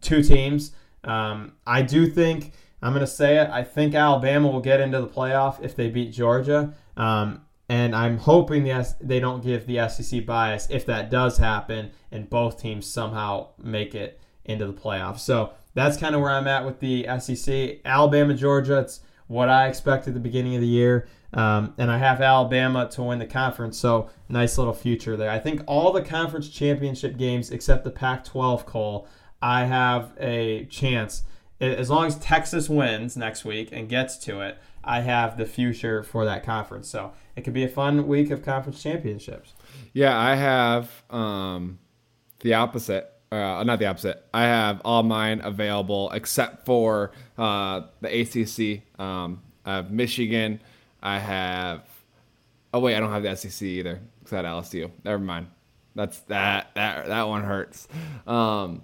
[0.00, 0.72] two teams.
[1.02, 5.00] Um, I do think, I'm going to say it, I think Alabama will get into
[5.00, 6.74] the playoff if they beat Georgia.
[6.96, 11.90] Um, and I'm hoping the, they don't give the SEC bias if that does happen
[12.12, 15.18] and both teams somehow make it into the playoff.
[15.18, 17.78] So that's kind of where I'm at with the SEC.
[17.84, 21.06] Alabama, Georgia, it's what I expect at the beginning of the year.
[21.32, 25.30] Um, and I have Alabama to win the conference, so nice little future there.
[25.30, 29.08] I think all the conference championship games except the Pac 12, Cole,
[29.42, 31.24] I have a chance.
[31.60, 36.02] As long as Texas wins next week and gets to it, I have the future
[36.02, 36.88] for that conference.
[36.88, 39.54] So it could be a fun week of conference championships.
[39.92, 41.78] Yeah, I have um,
[42.40, 43.10] the opposite.
[43.34, 44.24] Uh, not the opposite.
[44.32, 49.00] I have all mine available except for uh, the ACC.
[49.00, 50.60] Um, I have Michigan.
[51.02, 51.82] I have.
[52.72, 54.00] Oh wait, I don't have the SEC either.
[54.20, 54.88] Because I had LSU.
[55.04, 55.48] Never mind.
[55.96, 57.88] That's that that that one hurts.
[58.24, 58.82] Um,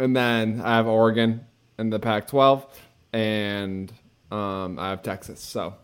[0.00, 1.46] and then I have Oregon
[1.78, 2.66] in the Pac-12,
[3.12, 3.92] and
[4.32, 5.40] um, I have Texas.
[5.40, 5.74] So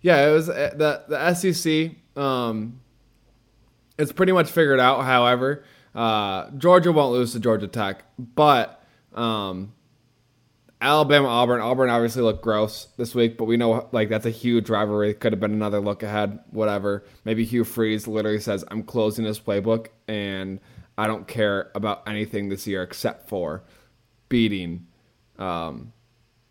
[0.00, 1.90] yeah, it was uh, the the SEC.
[2.16, 2.80] Um,
[3.98, 5.04] it's pretty much figured out.
[5.04, 8.82] However, uh, Georgia won't lose to Georgia Tech, but
[9.14, 9.72] um,
[10.80, 11.60] Alabama, Auburn.
[11.60, 15.12] Auburn obviously looked gross this week, but we know like that's a huge rivalry.
[15.14, 17.04] Could have been another look ahead, whatever.
[17.24, 20.60] Maybe Hugh Freeze literally says, "I'm closing this playbook, and
[20.96, 23.64] I don't care about anything this year except for
[24.28, 24.86] beating
[25.38, 25.92] um,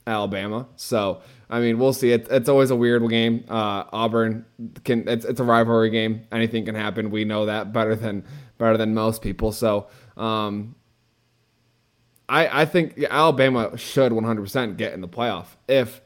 [0.05, 2.11] Alabama." So I mean, we'll see.
[2.11, 3.45] It's, it's always a weird game.
[3.47, 4.45] Uh, Auburn
[4.83, 6.27] can it's it's a rivalry game.
[6.33, 7.11] Anything can happen.
[7.11, 8.25] We know that better than
[8.57, 9.51] better than most people.
[9.51, 10.75] So um,
[12.29, 16.01] I, I think Alabama should 100% get in the playoff if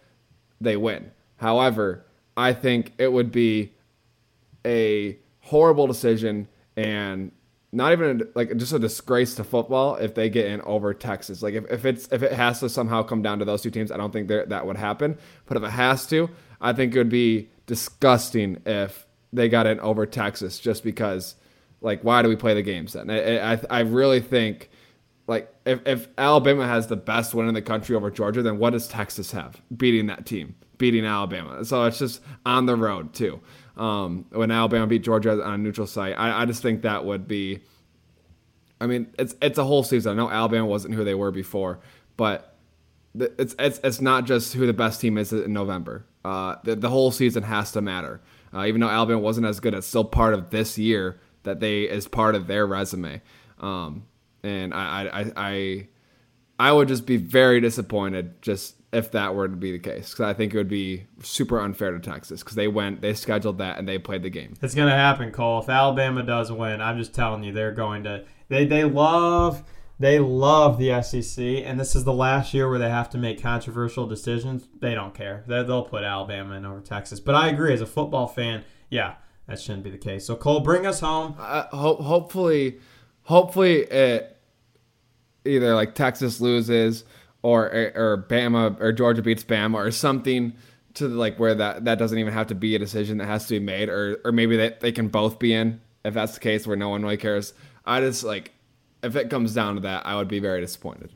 [0.59, 1.11] they win.
[1.37, 2.05] However,
[2.37, 3.73] I think it would be
[4.65, 7.31] a horrible decision and
[7.71, 11.41] not even like just a disgrace to football if they get in over Texas.
[11.41, 13.91] Like if, if it's if it has to somehow come down to those two teams,
[13.91, 15.17] I don't think that would happen.
[15.45, 19.79] But if it has to, I think it would be disgusting if they got in
[19.79, 21.35] over Texas just because
[21.81, 23.09] like why do we play the games then?
[23.09, 24.69] I I, I really think
[25.27, 28.71] like if, if Alabama has the best win in the country over Georgia, then what
[28.71, 31.63] does Texas have beating that team, beating Alabama?
[31.65, 33.39] So it's just on the road too.
[33.77, 37.27] Um, when Alabama beat Georgia on a neutral site, I, I just think that would
[37.27, 37.61] be.
[38.79, 40.11] I mean, it's it's a whole season.
[40.11, 41.79] I know Alabama wasn't who they were before,
[42.17, 42.57] but
[43.15, 46.05] it's it's it's not just who the best team is in November.
[46.25, 48.21] Uh, the, the whole season has to matter.
[48.53, 51.83] Uh, even though Alabama wasn't as good, it's still part of this year that they
[51.83, 53.21] is part of their resume.
[53.59, 54.05] Um,
[54.43, 55.87] and I, I, I,
[56.59, 60.25] I would just be very disappointed just if that were to be the case because
[60.25, 63.77] I think it would be super unfair to Texas because they went, they scheduled that,
[63.77, 64.55] and they played the game.
[64.61, 65.61] It's gonna happen, Cole.
[65.61, 68.25] If Alabama does win, I'm just telling you, they're going to.
[68.49, 69.63] They they love
[70.01, 73.41] they love the SEC, and this is the last year where they have to make
[73.41, 74.67] controversial decisions.
[74.79, 75.43] They don't care.
[75.47, 77.19] they will put Alabama in over Texas.
[77.19, 79.15] But I agree, as a football fan, yeah,
[79.51, 80.25] that shouldn't be the case.
[80.25, 81.35] So Cole, bring us home.
[81.37, 82.79] Uh, ho- hopefully
[83.23, 84.37] hopefully it
[85.45, 87.03] either like Texas loses
[87.41, 90.53] or or Bama or Georgia beats Bama or something
[90.93, 93.55] to like where that that doesn't even have to be a decision that has to
[93.55, 96.65] be made or or maybe they, they can both be in if that's the case
[96.65, 97.53] where no one really cares.
[97.85, 98.53] I just like
[99.03, 101.11] if it comes down to that, I would be very disappointed.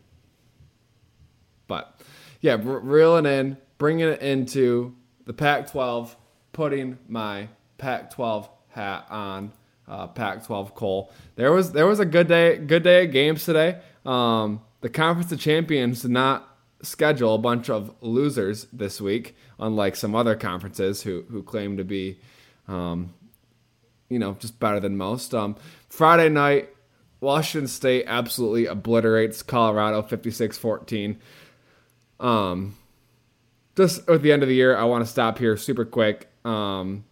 [1.67, 2.01] But
[2.41, 6.15] yeah, reeling in, bringing it into the Pac-12,
[6.51, 7.47] putting my
[7.77, 9.51] Pac-12 hat on.
[9.87, 11.11] Uh, Pac-12 Cole.
[11.35, 13.79] There was there was a good day good day of games today.
[14.03, 19.95] Um, the Conference of Champions did not schedule a bunch of losers this week, unlike
[19.95, 22.19] some other conferences who who claim to be,
[22.67, 23.13] um,
[24.09, 25.33] you know, just better than most.
[25.33, 25.55] Um,
[25.87, 26.69] Friday night,
[27.19, 31.17] Washington State absolutely obliterates Colorado 56-14.
[32.19, 32.75] Um,
[33.75, 36.29] just at the end of the year, I want to stop here super quick.
[36.45, 37.05] Um,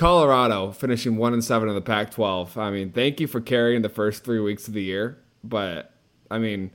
[0.00, 2.56] Colorado finishing one and seven in the Pac-12.
[2.56, 5.92] I mean, thank you for carrying the first three weeks of the year, but
[6.30, 6.70] I mean,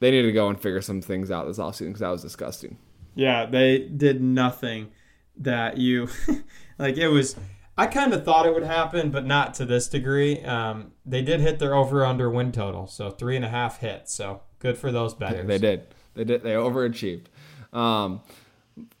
[0.00, 2.76] they need to go and figure some things out this offseason because that was disgusting.
[3.14, 4.88] Yeah, they did nothing
[5.36, 6.08] that you
[6.78, 6.96] like.
[6.96, 7.36] It was.
[7.78, 10.42] I kind of thought it would happen, but not to this degree.
[10.42, 14.12] Um, they did hit their over/under win total, so three and a half hits.
[14.12, 15.42] So good for those bettors.
[15.42, 15.86] Yeah, they did.
[16.14, 16.42] They did.
[16.42, 17.26] They overachieved.
[17.72, 18.22] Um,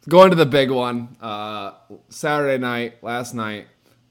[0.08, 1.16] going to the big one.
[1.20, 1.72] Uh,
[2.08, 3.66] Saturday night, last night,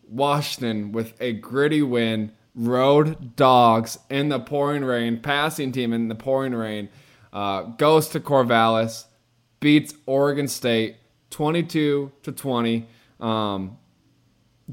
[0.08, 2.32] Washington with a gritty win.
[2.56, 5.20] Road dogs in the pouring rain.
[5.22, 6.90] Passing team in the pouring rain.
[7.32, 9.06] Uh, goes to Corvallis,
[9.60, 10.98] beats Oregon State,
[11.30, 12.88] twenty-two to twenty.
[13.20, 13.78] Um,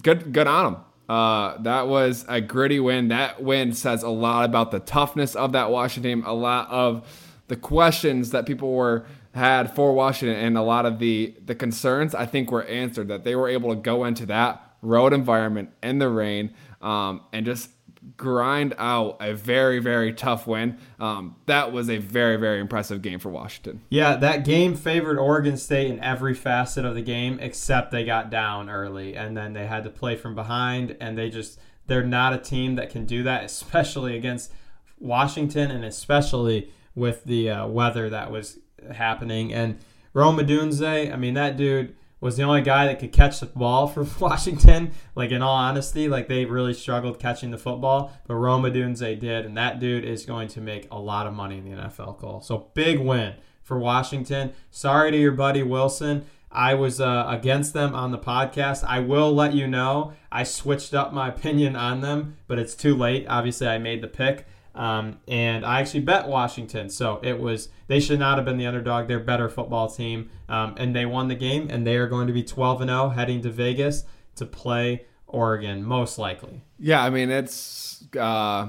[0.02, 0.82] good, good on them.
[1.08, 3.08] Uh, that was a gritty win.
[3.08, 6.26] That win says a lot about the toughness of that Washington team.
[6.26, 7.06] A lot of
[7.46, 9.06] the questions that people were
[9.36, 13.08] had for Washington and a lot of the the concerns I think were answered.
[13.08, 17.46] That they were able to go into that road environment in the rain um, and
[17.46, 17.70] just
[18.16, 20.78] grind out a very very tough win.
[20.98, 23.82] Um, that was a very very impressive game for Washington.
[23.90, 28.30] Yeah, that game favored Oregon State in every facet of the game except they got
[28.30, 32.32] down early and then they had to play from behind and they just they're not
[32.32, 34.52] a team that can do that especially against
[34.98, 38.58] Washington and especially with the uh, weather that was
[38.92, 39.52] happening.
[39.52, 39.78] And
[40.12, 43.86] Rome Odunze, I mean, that dude was the only guy that could catch the ball
[43.88, 44.92] for Washington.
[45.14, 49.46] Like, in all honesty, like they really struggled catching the football, but Rome Odunze did.
[49.46, 52.40] And that dude is going to make a lot of money in the NFL, Cole.
[52.40, 54.52] So, big win for Washington.
[54.70, 56.24] Sorry to your buddy Wilson.
[56.50, 58.84] I was uh, against them on the podcast.
[58.84, 62.96] I will let you know I switched up my opinion on them, but it's too
[62.96, 63.26] late.
[63.28, 64.46] Obviously, I made the pick.
[64.76, 68.66] Um, and I actually bet Washington, so it was they should not have been the
[68.66, 69.08] underdog.
[69.08, 72.32] They're better football team, um, and they won the game, and they are going to
[72.32, 74.04] be 12 and 0 heading to Vegas
[74.36, 76.62] to play Oregon, most likely.
[76.78, 78.68] Yeah, I mean it's uh,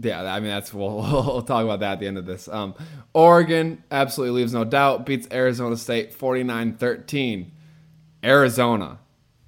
[0.00, 2.48] yeah, I mean that's we'll, we'll talk about that at the end of this.
[2.48, 2.74] Um,
[3.12, 7.50] Oregon absolutely leaves no doubt beats Arizona State 49-13.
[8.24, 8.98] Arizona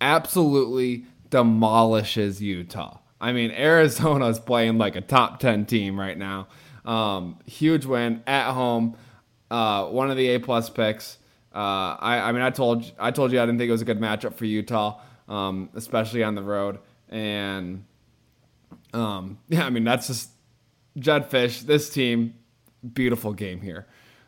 [0.00, 2.97] absolutely demolishes Utah.
[3.20, 6.48] I mean, Arizona is playing like a top 10 team right now.
[6.84, 8.96] Um, huge win at home.
[9.50, 11.18] Uh, one of the A plus picks.
[11.54, 13.86] Uh, I, I mean, I told I told you I didn't think it was a
[13.86, 16.78] good matchup for Utah, um, especially on the road.
[17.08, 17.84] And
[18.92, 20.30] um, yeah, I mean that's just
[20.98, 21.62] Jedd Fisch.
[21.62, 22.34] This team,
[22.92, 23.86] beautiful game here.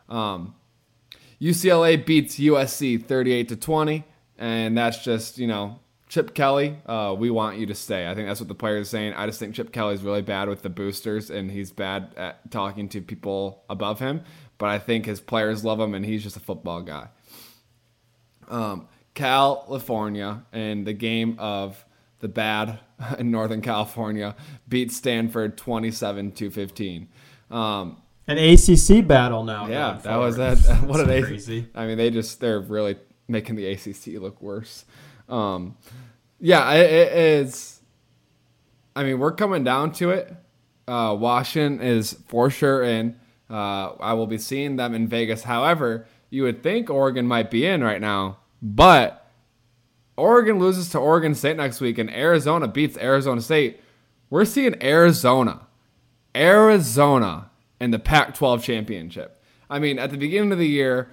[0.08, 0.54] Um,
[1.40, 4.04] UCLA beats USC 38 to 20,
[4.38, 5.78] and that's just you know
[6.10, 8.10] Chip Kelly, uh, we want you to stay.
[8.10, 9.12] I think that's what the players are saying.
[9.12, 12.88] I just think Chip Kelly's really bad with the boosters and he's bad at talking
[12.88, 14.22] to people above him.
[14.58, 17.10] But I think his players love him and he's just a football guy.
[18.48, 21.84] Um, California and the game of
[22.18, 22.80] the bad
[23.20, 24.34] in Northern California
[24.68, 27.08] beat Stanford 27 to 15.
[27.52, 29.68] Um, an ACC battle now.
[29.68, 30.58] Yeah, that was that.
[30.84, 31.68] What an crazy.
[31.72, 32.96] I mean, they just they're really
[33.28, 34.84] making the ACC look worse.
[35.30, 35.76] Um,
[36.38, 37.80] yeah, it, it is.
[38.96, 40.34] I mean, we're coming down to it.
[40.88, 43.16] Uh, Washington is for sure in.
[43.48, 45.42] Uh, I will be seeing them in Vegas.
[45.42, 49.28] However, you would think Oregon might be in right now, but
[50.16, 53.80] Oregon loses to Oregon State next week, and Arizona beats Arizona State.
[54.28, 55.66] We're seeing Arizona,
[56.36, 57.50] Arizona
[57.80, 59.42] in the Pac 12 championship.
[59.68, 61.10] I mean, at the beginning of the year,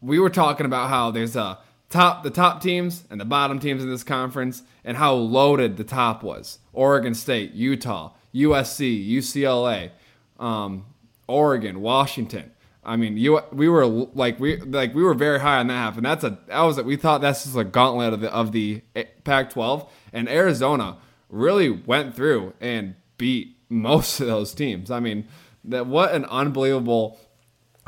[0.00, 1.58] we were talking about how there's a
[1.90, 5.84] top the top teams and the bottom teams in this conference and how loaded the
[5.84, 6.58] top was.
[6.72, 9.90] Oregon State, Utah, USC, UCLA,
[10.38, 10.86] um,
[11.26, 12.52] Oregon, Washington.
[12.82, 15.96] I mean, you we were like we like we were very high on that half,
[15.96, 18.52] and that's a that was a, we thought that's just a gauntlet of the of
[18.52, 18.80] the
[19.24, 20.96] Pac-12, and Arizona
[21.28, 24.90] really went through and beat most of those teams.
[24.90, 25.28] I mean,
[25.64, 27.20] that what an unbelievable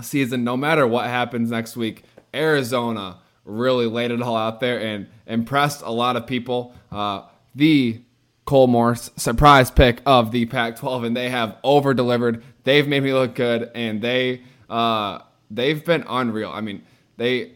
[0.03, 0.45] season.
[0.45, 5.83] No matter what happens next week, Arizona really laid it all out there and impressed
[5.83, 6.75] a lot of people.
[6.91, 7.23] Uh,
[7.55, 8.01] the
[8.45, 12.43] Cole Morse surprise pick of the Pac 12, and they have over delivered.
[12.65, 15.21] They've made me look good, and they Uh,
[15.51, 16.51] they've been unreal.
[16.51, 16.83] I mean,
[17.19, 17.53] they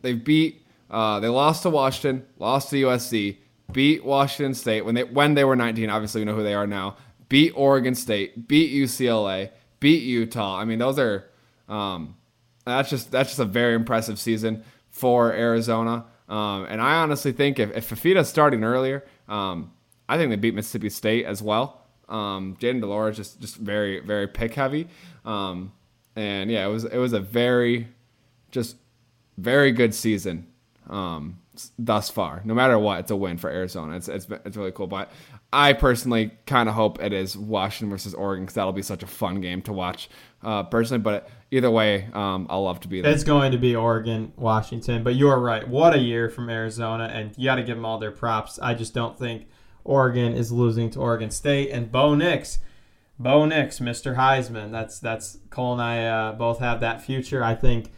[0.00, 3.38] they've beat uh, they lost to Washington, lost to USC,
[3.72, 5.90] beat Washington State when they when they were 19.
[5.90, 6.96] Obviously, we know who they are now.
[7.28, 10.58] Beat Oregon State, beat UCLA, beat Utah.
[10.58, 11.24] I mean, those are
[11.68, 12.14] um,
[12.64, 14.64] that's just that's just a very impressive season
[15.02, 16.04] for Arizona.
[16.28, 19.72] Um, and I honestly think if, if Fifita's starting earlier, um,
[20.08, 21.80] I think they beat Mississippi State as well.
[22.08, 24.86] Um, Jayden de Laura is just just very very pick heavy,
[25.24, 25.72] um,
[26.14, 27.88] and yeah, it was it was a very
[28.52, 28.76] just
[29.38, 30.46] very good season
[30.88, 31.38] um,
[31.78, 32.40] thus far.
[32.44, 33.96] No matter what, it's a win for Arizona.
[33.96, 34.86] It's it's it's really cool.
[34.86, 35.10] But
[35.52, 39.06] I personally kind of hope it is Washington versus Oregon because that'll be such a
[39.06, 40.08] fun game to watch
[40.42, 41.02] uh, personally.
[41.02, 43.12] But either way, um, I'll love to be there.
[43.12, 45.02] It's going to be Oregon, Washington.
[45.02, 45.66] But you're right.
[45.68, 48.58] What a year from Arizona, and you got to give them all their props.
[48.60, 49.46] I just don't think
[49.84, 51.70] Oregon is losing to Oregon State.
[51.70, 52.60] And Bo Nix,
[53.18, 54.16] Bo Nix, Mr.
[54.16, 54.72] Heisman.
[54.72, 57.44] That's that's Cole and I uh, both have that future.
[57.44, 57.92] I think.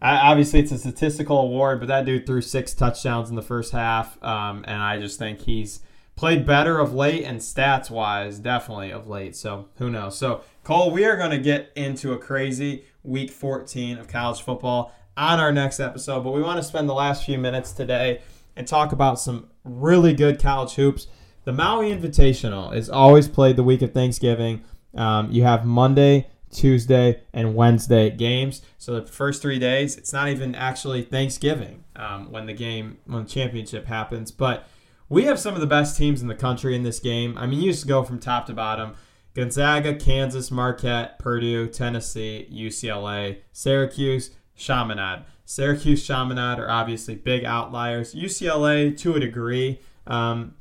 [0.00, 4.22] Obviously, it's a statistical award, but that dude threw six touchdowns in the first half,
[4.22, 5.80] um, and I just think he's
[6.14, 9.36] played better of late and stats wise, definitely of late.
[9.36, 10.18] So who knows?
[10.18, 14.92] So Cole, we are going to get into a crazy week 14 of college football
[15.16, 18.20] on our next episode, but we want to spend the last few minutes today
[18.56, 21.06] and talk about some really good college hoops.
[21.44, 24.64] The Maui Invitational is always played the week of Thanksgiving.
[24.94, 28.62] Um, you have Monday, Tuesday, and Wednesday games.
[28.78, 33.24] So the first three days, it's not even actually Thanksgiving um, when the game, when
[33.24, 34.30] the championship happens.
[34.30, 34.66] But
[35.08, 37.36] we have some of the best teams in the country in this game.
[37.38, 38.94] I mean, you just go from top to bottom.
[39.34, 45.24] Gonzaga, Kansas, Marquette, Purdue, Tennessee, UCLA, Syracuse, Chaminade.
[45.44, 48.14] Syracuse, Chaminade are obviously big outliers.
[48.14, 50.54] UCLA, to a degree, um,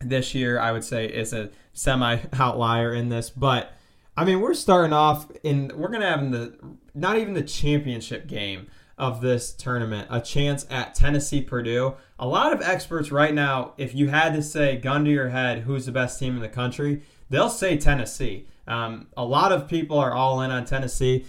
[0.00, 3.30] this year, I would say, is a semi outlier in this.
[3.30, 3.72] But
[4.16, 6.56] I mean, we're starting off in we're gonna have in the
[6.94, 11.94] not even the championship game of this tournament a chance at Tennessee Purdue.
[12.18, 15.60] A lot of experts right now, if you had to say gun to your head
[15.60, 18.46] who's the best team in the country, they'll say Tennessee.
[18.68, 21.26] Um, a lot of people are all in on Tennessee.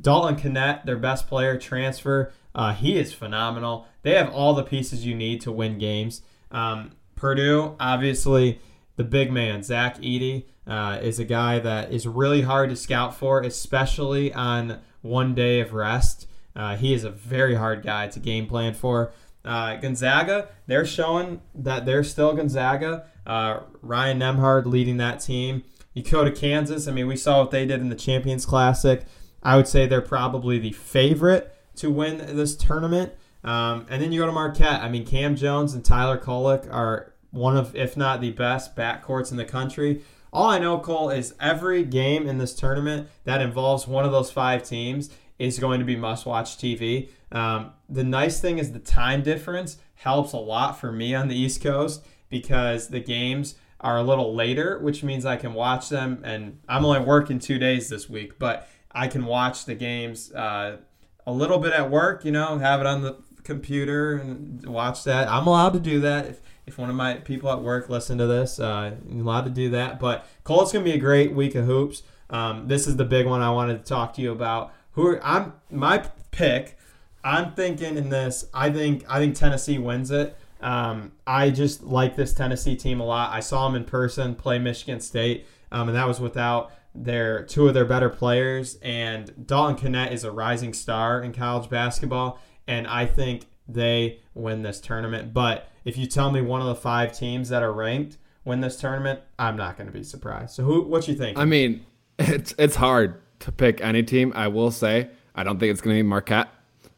[0.00, 2.32] Dalton Knecht, their best player, transfer.
[2.54, 3.86] Uh, he is phenomenal.
[4.02, 6.22] They have all the pieces you need to win games.
[6.50, 8.60] Um, Purdue, obviously,
[8.96, 13.16] the big man, Zach Edey, uh, is a guy that is really hard to scout
[13.16, 16.28] for, especially on one day of rest.
[16.54, 19.12] Uh, he is a very hard guy to game plan for.
[19.44, 23.06] Uh, Gonzaga, they're showing that they're still Gonzaga.
[23.26, 25.62] Uh, Ryan Nembhard leading that team.
[25.94, 26.86] You go to Kansas.
[26.86, 29.04] I mean, we saw what they did in the Champions Classic.
[29.42, 33.12] I would say they're probably the favorite to win this tournament.
[33.44, 34.82] Um, and then you go to Marquette.
[34.82, 39.30] I mean, Cam Jones and Tyler Kolek are one of, if not the best backcourts
[39.30, 40.02] in the country.
[40.32, 44.30] All I know, Cole, is every game in this tournament that involves one of those
[44.30, 47.08] five teams is going to be must watch TV.
[47.32, 51.36] Um, the nice thing is the time difference helps a lot for me on the
[51.36, 56.22] East Coast because the games are a little later, which means I can watch them.
[56.24, 60.78] And I'm only working two days this week, but I can watch the games uh,
[61.26, 65.28] a little bit at work, you know, have it on the computer and watch that.
[65.28, 66.26] I'm allowed to do that.
[66.26, 69.50] If, if one of my people at work listen to this, uh, I'm allowed to
[69.50, 69.98] do that.
[69.98, 72.02] But Cole, it's to be a great week of hoops.
[72.30, 74.72] Um, this is the big one I wanted to talk to you about.
[74.92, 76.78] Who are, I'm my pick.
[77.24, 78.46] I'm thinking in this.
[78.52, 80.36] I think I think Tennessee wins it.
[80.60, 83.32] Um, I just like this Tennessee team a lot.
[83.32, 87.66] I saw them in person play Michigan State, um, and that was without their two
[87.68, 88.78] of their better players.
[88.82, 94.62] And Dalton Knecht is a rising star in college basketball, and I think they win
[94.62, 95.34] this tournament.
[95.34, 98.80] But if you tell me one of the five teams that are ranked win this
[98.80, 100.54] tournament, I'm not going to be surprised.
[100.54, 100.82] So who?
[100.82, 101.38] What do you think?
[101.38, 101.84] I mean,
[102.18, 104.32] it's it's hard to pick any team.
[104.34, 106.48] I will say I don't think it's going to be Marquette,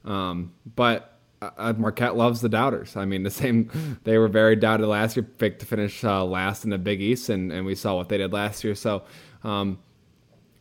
[0.04, 2.96] um, but uh, uh, Marquette loves the doubters.
[2.96, 3.98] I mean, the same.
[4.04, 7.28] They were very doubted last year, picked to finish uh, last in the Big East,
[7.28, 8.74] and, and we saw what they did last year.
[8.74, 9.02] So,
[9.44, 9.78] um,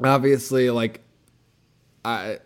[0.04, 1.02] obviously, like
[2.04, 2.40] I.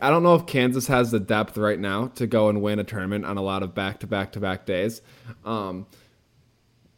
[0.00, 2.84] I don't know if Kansas has the depth right now to go and win a
[2.84, 5.02] tournament on a lot of back to back to back days.
[5.44, 5.86] Um,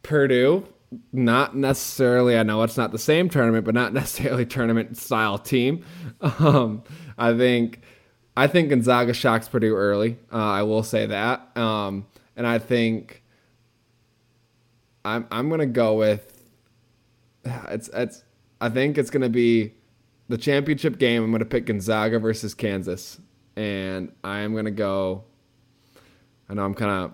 [0.01, 0.65] Purdue,
[1.11, 2.37] not necessarily.
[2.37, 5.83] I know it's not the same tournament, but not necessarily tournament style team.
[6.21, 6.83] Um,
[7.17, 7.81] I think
[8.37, 10.17] I think Gonzaga shocks Purdue early.
[10.31, 13.23] Uh, I will say that, um, and I think
[15.03, 16.43] I'm I'm gonna go with
[17.45, 18.23] it's it's.
[18.61, 19.73] I think it's gonna be
[20.27, 21.23] the championship game.
[21.23, 23.19] I'm gonna pick Gonzaga versus Kansas,
[23.55, 25.23] and I am gonna go.
[26.47, 27.13] I know I'm kind of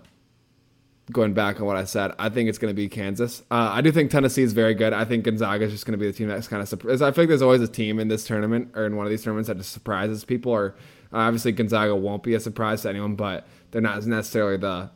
[1.11, 3.41] going back on what I said, I think it's going to be Kansas.
[3.51, 4.93] Uh, I do think Tennessee is very good.
[4.93, 7.01] I think Gonzaga is just going to be the team that's kind of surprised.
[7.01, 9.23] I feel like there's always a team in this tournament or in one of these
[9.23, 10.51] tournaments that just surprises people.
[10.51, 10.75] Or
[11.13, 14.89] uh, obviously Gonzaga won't be a surprise to anyone, but they're not necessarily the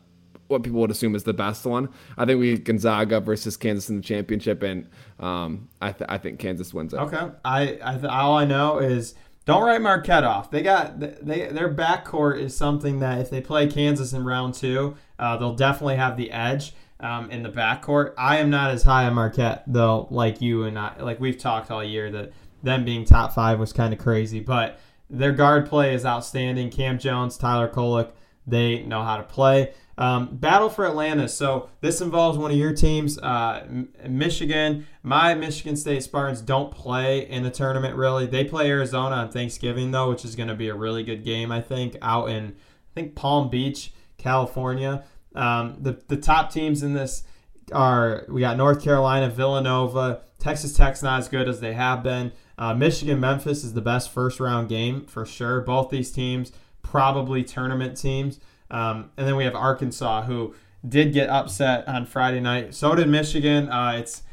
[0.48, 1.90] what people would assume is the best one.
[2.18, 4.88] I think we Gonzaga versus Kansas in the championship, and
[5.20, 6.98] um, I, th- I think Kansas wins it.
[6.98, 9.16] Okay, I, I th- all I know is
[9.46, 10.52] don't write Marquette off.
[10.52, 14.96] They got they their backcourt is something that if they play Kansas in round two,
[15.20, 18.14] uh, they'll definitely have the edge um, in the backcourt.
[18.18, 20.96] I am not as high on Marquette though, like you and I.
[21.00, 22.34] Like we've talked all year that
[22.64, 24.80] them being top five was kind of crazy, but
[25.10, 26.72] their guard play is outstanding.
[26.72, 28.12] Cam Jones, Tyler Kolek,
[28.48, 29.74] they know how to play.
[29.98, 31.34] Um, battle for Atlantis.
[31.34, 33.66] So this involves one of your teams, uh,
[34.08, 34.88] Michigan.
[35.04, 38.26] My Michigan State Spartans don't play in the tournament really.
[38.26, 41.52] They play Arizona on Thanksgiving though, which is going to be a really good game.
[41.52, 45.06] I think out in I think Palm Beach, California.
[45.34, 47.24] Um, the the top teams in this
[47.72, 52.34] are we got North Carolina, Villanova, Texas Tech's not as good as they have been.
[52.58, 55.62] Uh, Michigan, Memphis is the best first round game for sure.
[55.62, 56.52] Both these teams
[56.84, 58.40] probably tournament teams.
[58.72, 60.56] Um, and then we have Arkansas, who
[60.88, 62.74] did get upset on Friday night.
[62.74, 63.70] So did Michigan.
[63.70, 64.24] Uh, it's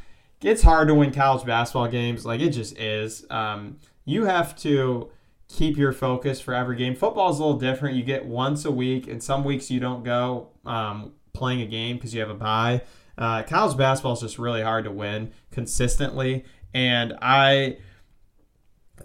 [0.43, 2.27] it's hard to win college basketball games.
[2.27, 3.27] Like it just is.
[3.31, 5.11] Um, you have to
[5.49, 6.95] keep your focus for every game.
[6.95, 7.97] Football is a little different.
[7.97, 11.97] You get once a week, and some weeks you don't go um, playing a game
[11.97, 12.83] because you have a bye.
[13.17, 17.79] Uh, college basketball is just really hard to win consistently, and I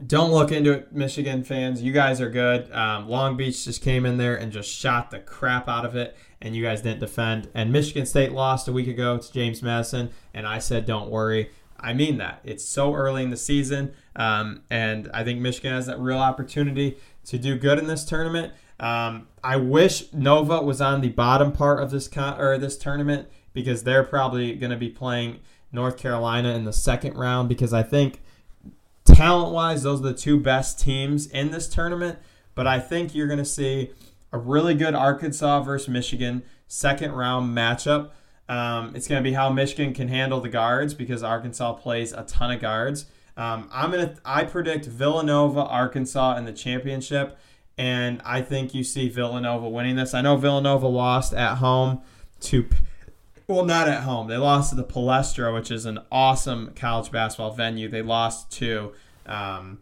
[0.05, 1.81] don't look into it, Michigan fans.
[1.81, 2.71] You guys are good.
[2.71, 6.15] Um, Long Beach just came in there and just shot the crap out of it,
[6.41, 7.49] and you guys didn't defend.
[7.53, 11.51] And Michigan State lost a week ago to James Madison, and I said, don't worry.
[11.79, 12.41] I mean that.
[12.43, 16.97] It's so early in the season, um, and I think Michigan has that real opportunity
[17.25, 18.53] to do good in this tournament.
[18.79, 23.27] Um, I wish Nova was on the bottom part of this con- or this tournament
[23.53, 25.39] because they're probably going to be playing
[25.71, 28.21] North Carolina in the second round because I think
[29.17, 32.19] talent wise, those are the two best teams in this tournament.
[32.53, 33.91] But I think you're going to see
[34.31, 38.11] a really good Arkansas versus Michigan second round matchup.
[38.47, 42.23] Um, it's going to be how Michigan can handle the guards because Arkansas plays a
[42.23, 43.07] ton of guards.
[43.35, 47.37] Um, I'm gonna I predict Villanova, Arkansas in the championship,
[47.77, 50.15] and I think you see Villanova winning this.
[50.15, 52.01] I know Villanova lost at home
[52.41, 52.67] to
[53.47, 54.27] well, not at home.
[54.27, 57.87] They lost to the Palestra, which is an awesome college basketball venue.
[57.87, 58.91] They lost to
[59.27, 59.79] um,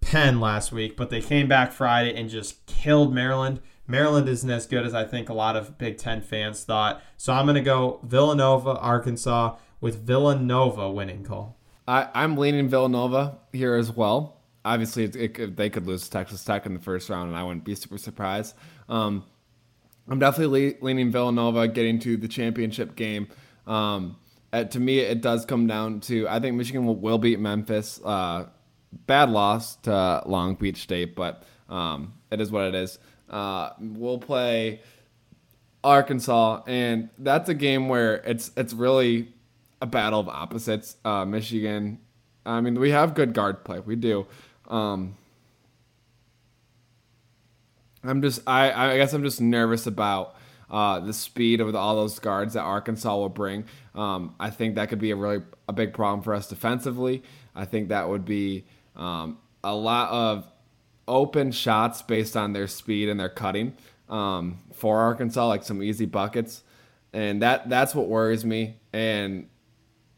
[0.00, 3.60] Penn last week, but they came back Friday and just killed Maryland.
[3.86, 7.02] Maryland isn't as good as I think a lot of Big Ten fans thought.
[7.16, 11.56] So I'm going to go Villanova, Arkansas, with Villanova winning, Cole.
[11.88, 14.36] I, I'm leaning Villanova here as well.
[14.64, 17.64] Obviously, it, it, they could lose Texas Tech in the first round, and I wouldn't
[17.64, 18.54] be super surprised.
[18.88, 19.24] Um,
[20.08, 23.28] I'm definitely leaning Villanova getting to the championship game.
[23.66, 24.16] Um,
[24.52, 28.00] at, to me, it does come down to I think Michigan will, will beat Memphis.
[28.04, 28.46] Uh,
[28.92, 32.98] bad loss to Long Beach State, but um, it is what it is.
[33.28, 34.80] Uh, we'll play
[35.84, 39.32] Arkansas, and that's a game where it's it's really
[39.80, 40.96] a battle of opposites.
[41.04, 41.98] Uh, Michigan,
[42.44, 44.26] I mean, we have good guard play, we do.
[44.68, 45.16] Um,
[48.02, 50.34] I'm just I I guess I'm just nervous about
[50.70, 53.64] uh, the speed of all those guards that Arkansas will bring.
[53.94, 57.22] Um, I think that could be a really a big problem for us defensively.
[57.54, 58.64] I think that would be
[58.96, 60.46] um, a lot of
[61.08, 63.74] open shots based on their speed and their cutting
[64.08, 66.62] um, for Arkansas, like some easy buckets,
[67.12, 69.48] and that that's what worries me, and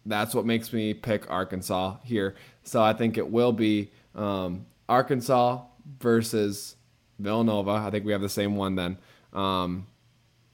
[0.07, 2.35] that's what makes me pick Arkansas here.
[2.65, 5.63] So I think it will be um, Arkansas
[6.01, 6.77] versus
[7.19, 7.71] Villanova.
[7.71, 8.99] I think we have the same one then.
[9.33, 9.87] Um,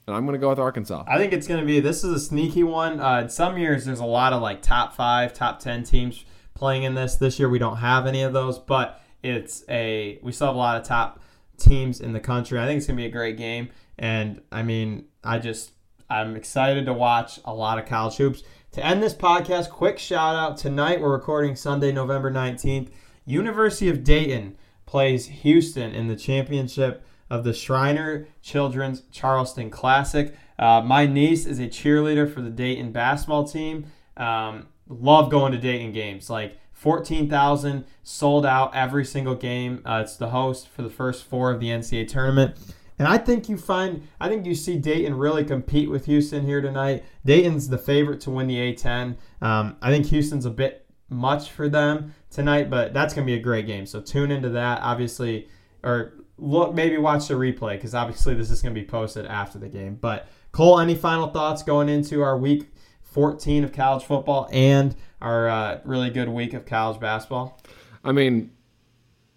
[0.07, 1.05] and I'm going to go with Arkansas.
[1.07, 2.99] I think it's going to be this is a sneaky one.
[2.99, 6.25] Uh, some years, there's a lot of like top five, top ten teams
[6.59, 7.15] playing in this.
[7.17, 10.59] This year, we don't have any of those, but it's a we still have a
[10.59, 11.21] lot of top
[11.57, 12.59] teams in the country.
[12.59, 15.73] I think it's to be a great game, and I mean, I just
[16.11, 18.43] I'm excited to watch a lot of college hoops.
[18.73, 21.01] To end this podcast, quick shout out tonight.
[21.01, 22.91] We're recording Sunday, November 19th.
[23.25, 24.57] University of Dayton
[24.87, 30.35] plays Houston in the championship of the Shriner Children's Charleston Classic.
[30.59, 33.87] Uh, my niece is a cheerleader for the Dayton basketball team.
[34.17, 36.31] Um, love going to Dayton games.
[36.31, 39.83] Like 14,000 sold out every single game.
[39.85, 42.57] Uh, it's the host for the first four of the NCAA tournament.
[42.99, 46.61] And I think you find, I think you see Dayton really compete with Houston here
[46.61, 47.05] tonight.
[47.25, 49.17] Dayton's the favorite to win the A10.
[49.41, 53.39] Um, I think Houston's a bit much for them tonight, but that's going to be
[53.39, 53.87] a great game.
[53.87, 55.49] So tune into that, obviously,
[55.85, 59.59] or look maybe watch the replay because obviously this is going to be posted after
[59.59, 59.97] the game.
[59.97, 62.71] But Cole, any final thoughts going into our week
[63.13, 67.61] 14 of college football and our uh, really good week of college basketball?
[68.05, 68.51] I mean,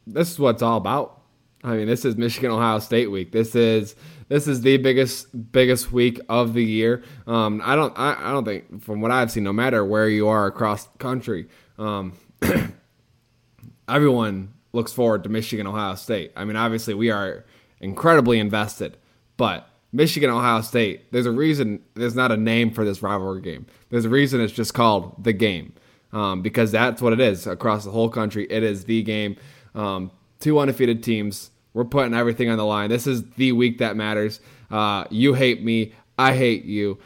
[0.05, 1.21] this is what it's all about.
[1.63, 3.31] I mean, this is Michigan Ohio State week.
[3.31, 3.95] This is
[4.29, 7.03] this is the biggest biggest week of the year.
[7.27, 10.27] Um, I don't I, I don't think from what I've seen, no matter where you
[10.27, 11.47] are across country,
[11.77, 12.13] um,
[13.87, 16.31] everyone looks forward to Michigan Ohio State.
[16.35, 17.45] I mean, obviously we are
[17.79, 18.97] incredibly invested,
[19.37, 23.65] but Michigan Ohio State, there's a reason there's not a name for this rivalry game.
[23.89, 25.73] There's a reason it's just called the game.
[26.13, 28.45] Um, because that's what it is across the whole country.
[28.49, 29.37] It is the game.
[29.73, 30.11] Um,
[30.41, 31.51] two undefeated teams.
[31.73, 32.89] We're putting everything on the line.
[32.89, 34.41] This is the week that matters.
[34.69, 35.93] Uh, you hate me.
[36.17, 36.99] I hate you.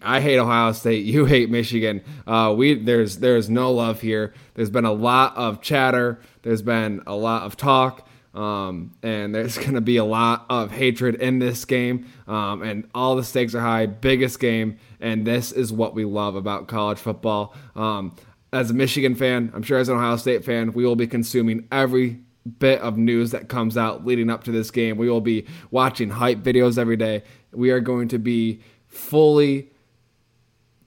[0.00, 1.04] I hate Ohio State.
[1.04, 2.02] You hate Michigan.
[2.26, 4.32] Uh, we there's there's no love here.
[4.54, 6.20] There's been a lot of chatter.
[6.42, 8.05] There's been a lot of talk.
[8.36, 12.06] Um, and there's going to be a lot of hatred in this game.
[12.28, 13.86] Um, and all the stakes are high.
[13.86, 14.78] Biggest game.
[15.00, 17.54] And this is what we love about college football.
[17.74, 18.14] Um,
[18.52, 21.66] as a Michigan fan, I'm sure as an Ohio State fan, we will be consuming
[21.72, 22.20] every
[22.58, 24.96] bit of news that comes out leading up to this game.
[24.96, 27.24] We will be watching hype videos every day.
[27.52, 29.70] We are going to be fully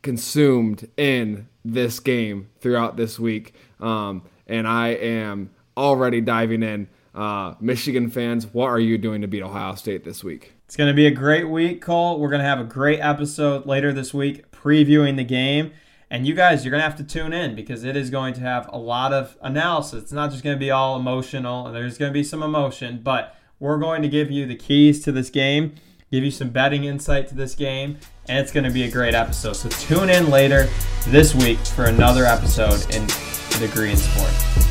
[0.02, 3.54] consumed in this game throughout this week.
[3.80, 6.88] Um, and I am already diving in.
[7.20, 10.54] Uh, Michigan fans, what are you doing to beat Ohio State this week?
[10.66, 12.18] It's going to be a great week, Cole.
[12.18, 15.74] We're going to have a great episode later this week previewing the game.
[16.10, 18.40] And you guys, you're going to have to tune in because it is going to
[18.40, 20.04] have a lot of analysis.
[20.04, 23.02] It's not just going to be all emotional, and there's going to be some emotion,
[23.04, 25.76] but we're going to give you the keys to this game,
[26.10, 27.98] give you some betting insight to this game,
[28.30, 29.58] and it's going to be a great episode.
[29.58, 30.70] So tune in later
[31.08, 34.69] this week for another episode in A Degree In Sports.